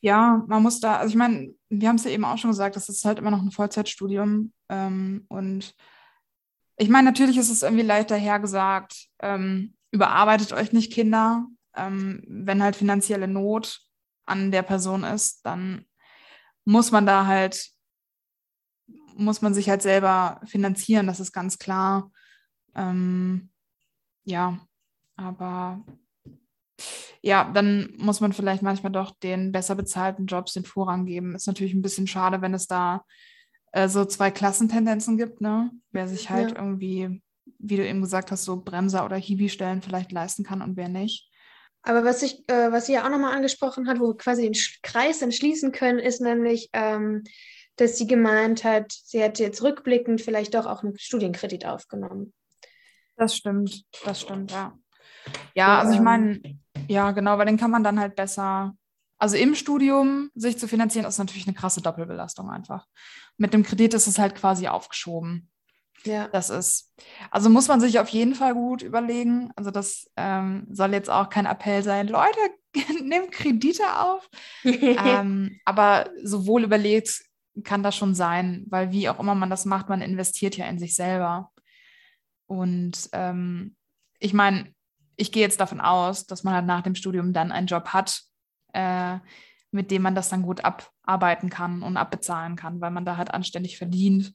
[0.00, 2.76] Ja, man muss da, also ich meine, wir haben es ja eben auch schon gesagt,
[2.76, 4.52] das ist halt immer noch ein Vollzeitstudium.
[4.68, 5.74] Ähm, und
[6.76, 11.46] ich meine, natürlich ist es irgendwie leichter hergesagt, ähm, überarbeitet euch nicht, Kinder.
[11.74, 13.80] Ähm, wenn halt finanzielle Not
[14.26, 15.86] an der Person ist, dann
[16.64, 17.70] muss man da halt,
[19.16, 22.10] muss man sich halt selber finanzieren, das ist ganz klar.
[22.74, 23.50] Ähm,
[24.24, 24.58] ja,
[25.16, 25.84] aber
[27.22, 31.34] ja, dann muss man vielleicht manchmal doch den besser bezahlten Jobs den Vorrang geben.
[31.34, 33.04] Ist natürlich ein bisschen schade, wenn es da
[33.72, 35.70] äh, so zwei Klassentendenzen gibt, ne?
[35.90, 36.58] Wer sich halt Ja.
[36.58, 37.22] irgendwie,
[37.58, 41.30] wie du eben gesagt hast, so Bremser oder Hiwi-Stellen vielleicht leisten kann und wer nicht.
[41.86, 44.60] Aber was ich, äh, was sie ja auch nochmal angesprochen hat, wo wir quasi den
[44.82, 47.22] Kreis dann schließen können, ist nämlich, ähm,
[47.76, 52.34] dass sie gemeint hat, sie hätte jetzt rückblickend vielleicht doch auch einen Studienkredit aufgenommen.
[53.16, 54.76] Das stimmt, das stimmt, ja.
[55.54, 56.40] Ja, also ich meine,
[56.88, 58.74] ja, genau, weil den kann man dann halt besser,
[59.18, 62.84] also im Studium sich zu finanzieren, ist natürlich eine krasse Doppelbelastung einfach.
[63.36, 65.50] Mit dem Kredit ist es halt quasi aufgeschoben.
[66.04, 66.28] Ja.
[66.28, 66.92] Das ist,
[67.30, 69.50] also muss man sich auf jeden Fall gut überlegen.
[69.56, 72.38] Also das ähm, soll jetzt auch kein Appell sein, Leute,
[73.02, 74.28] nehmt Kredite auf.
[74.64, 77.22] ähm, aber so wohl überlegt
[77.64, 80.78] kann das schon sein, weil wie auch immer man das macht, man investiert ja in
[80.78, 81.52] sich selber.
[82.46, 83.76] Und ähm,
[84.18, 84.72] ich meine,
[85.16, 88.22] ich gehe jetzt davon aus, dass man halt nach dem Studium dann einen Job hat,
[88.72, 89.18] äh,
[89.70, 93.32] mit dem man das dann gut abarbeiten kann und abbezahlen kann, weil man da halt
[93.32, 94.32] anständig verdient.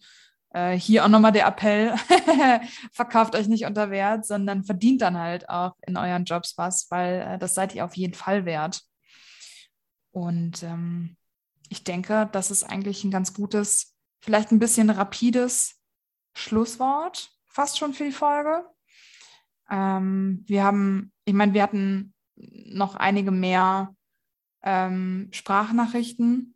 [0.54, 1.95] Äh, hier auch nochmal der Appell,
[2.91, 7.22] verkauft euch nicht unter Wert, sondern verdient dann halt auch in euren Jobs was, weil
[7.22, 8.82] äh, das seid ihr auf jeden Fall wert.
[10.12, 11.16] Und ähm,
[11.70, 15.80] ich denke, das ist eigentlich ein ganz gutes, vielleicht ein bisschen rapides
[16.34, 18.66] Schlusswort, fast schon für die Folge.
[19.70, 23.95] Ähm, wir haben, ich meine, wir hatten noch einige mehr
[24.64, 26.56] ähm, Sprachnachrichten.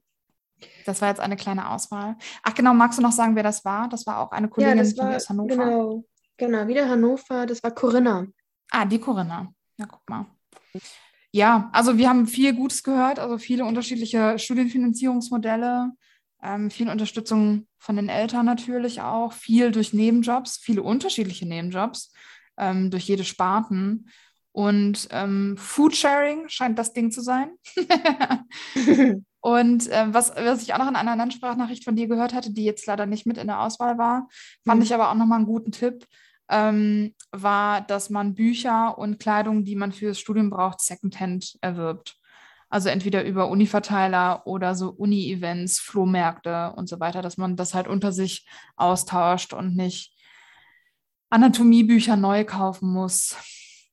[0.86, 2.16] Das war jetzt eine kleine Auswahl.
[2.44, 3.90] Ach genau, magst du noch sagen, wer das war?
[3.90, 5.56] Das war auch eine Kollegin ja, das war, aus Hannover.
[5.56, 6.04] Genau,
[6.38, 7.46] genau, wieder Hannover.
[7.46, 8.26] Das war Corinna.
[8.72, 9.52] Ah, die Corinna.
[9.78, 10.26] Ja, guck mal.
[11.32, 15.92] Ja, also wir haben viel Gutes gehört, also viele unterschiedliche Studienfinanzierungsmodelle,
[16.42, 22.14] ähm, viel Unterstützung von den Eltern natürlich auch, viel durch Nebenjobs, viele unterschiedliche Nebenjobs
[22.58, 24.10] ähm, durch jede Sparten.
[24.54, 27.50] Und ähm, Foodsharing scheint das Ding zu sein.
[29.46, 32.52] Und äh, was, was ich auch noch in einer anderen Sprachnachricht von dir gehört hatte,
[32.52, 34.28] die jetzt leider nicht mit in der Auswahl war,
[34.66, 34.84] fand Mhm.
[34.84, 36.08] ich aber auch nochmal einen guten Tipp,
[36.50, 42.18] ähm, war, dass man Bücher und Kleidung, die man fürs Studium braucht, secondhand erwirbt.
[42.70, 47.88] Also entweder über Uni-Verteiler oder so Uni-Events, Flohmärkte und so weiter, dass man das halt
[47.88, 50.18] unter sich austauscht und nicht
[51.30, 53.36] Anatomiebücher neu kaufen muss.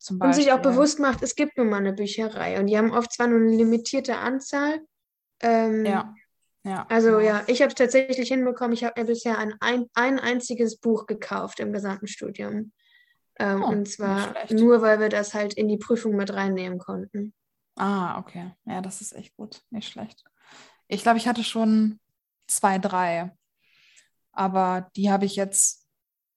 [0.08, 3.12] Und sich auch bewusst macht, es gibt nun mal eine Bücherei und die haben oft
[3.12, 4.80] zwar nur eine limitierte Anzahl.
[5.42, 6.14] Ähm, Ja.
[6.64, 6.86] Ja.
[6.88, 7.20] Also genau.
[7.20, 8.72] ja, ich habe es tatsächlich hinbekommen.
[8.72, 12.72] Ich habe mir bisher ein, ein, ein einziges Buch gekauft im gesamten Studium.
[13.38, 17.34] Ähm, Oh, und zwar nur, weil wir das halt in die Prüfung mit reinnehmen konnten.
[17.76, 18.52] Ah, okay.
[18.64, 19.62] Ja, das ist echt gut.
[19.70, 20.22] Nicht schlecht.
[20.86, 21.98] Ich glaube, ich hatte schon
[22.46, 23.32] zwei, drei.
[24.32, 25.88] Aber die habe ich jetzt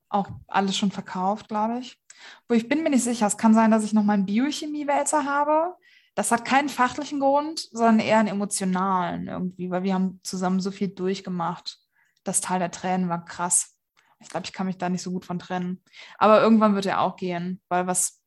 [0.10, 2.00] auch alles schon verkauft, glaube ich.
[2.48, 3.28] Wo ich bin mir nicht sicher.
[3.28, 5.76] Es kann sein, dass ich noch meinen Biochemie-Wälzer habe.
[6.16, 10.72] Das hat keinen fachlichen Grund, sondern eher einen emotionalen irgendwie, weil wir haben zusammen so
[10.72, 11.80] viel durchgemacht.
[12.24, 13.76] Das Teil der Tränen war krass.
[14.20, 15.84] Ich glaube, ich kann mich da nicht so gut von trennen.
[16.18, 18.22] Aber irgendwann wird er auch gehen, weil was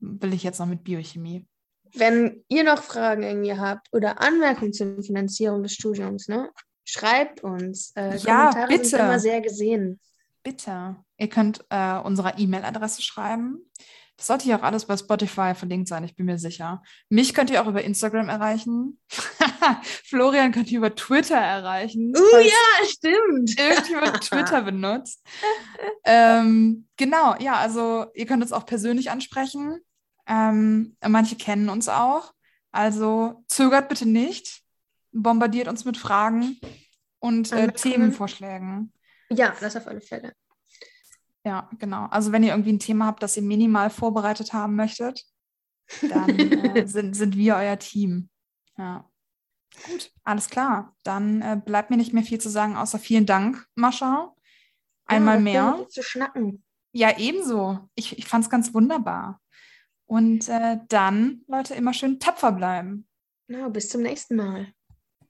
[0.00, 1.46] will ich jetzt noch mit Biochemie?
[1.94, 6.50] Wenn ihr noch Fragen irgendwie habt oder Anmerkungen zur Finanzierung des Studiums, ne,
[6.84, 7.92] schreibt uns.
[7.94, 8.84] Äh, Ja, Kommentare bitte.
[8.86, 10.00] sind immer sehr gesehen.
[10.42, 10.96] Bitte.
[11.18, 13.70] Ihr könnt äh, unserer E-Mail-Adresse schreiben.
[14.16, 16.82] Das sollte hier auch alles bei Spotify verlinkt sein, ich bin mir sicher.
[17.08, 19.00] Mich könnt ihr auch über Instagram erreichen.
[20.04, 22.12] Florian könnt ihr über Twitter erreichen.
[22.16, 23.58] Uh, falls ja, stimmt.
[23.58, 25.26] irgendjemand Twitter benutzt.
[26.04, 29.80] ähm, genau, ja, also ihr könnt uns auch persönlich ansprechen.
[30.26, 32.32] Ähm, manche kennen uns auch.
[32.70, 34.62] Also zögert bitte nicht.
[35.12, 36.58] Bombardiert uns mit Fragen
[37.18, 37.72] und äh.
[37.72, 38.92] Themenvorschlägen.
[39.30, 40.32] Ja, das auf alle Fälle.
[41.44, 42.06] Ja, genau.
[42.06, 45.24] Also wenn ihr irgendwie ein Thema habt, das ihr minimal vorbereitet haben möchtet,
[46.08, 46.28] dann
[46.76, 48.30] äh, sind, sind wir euer Team.
[48.78, 49.10] Ja.
[49.86, 50.96] Gut, alles klar.
[51.02, 54.34] Dann äh, bleibt mir nicht mehr viel zu sagen, außer vielen Dank, Mascha.
[55.06, 55.86] Einmal ja, mehr.
[55.90, 56.64] Zu schnacken.
[56.92, 57.90] Ja, ebenso.
[57.94, 59.40] Ich, ich fand es ganz wunderbar.
[60.06, 63.06] Und äh, dann, Leute, immer schön tapfer bleiben.
[63.48, 64.72] Na, bis zum nächsten Mal.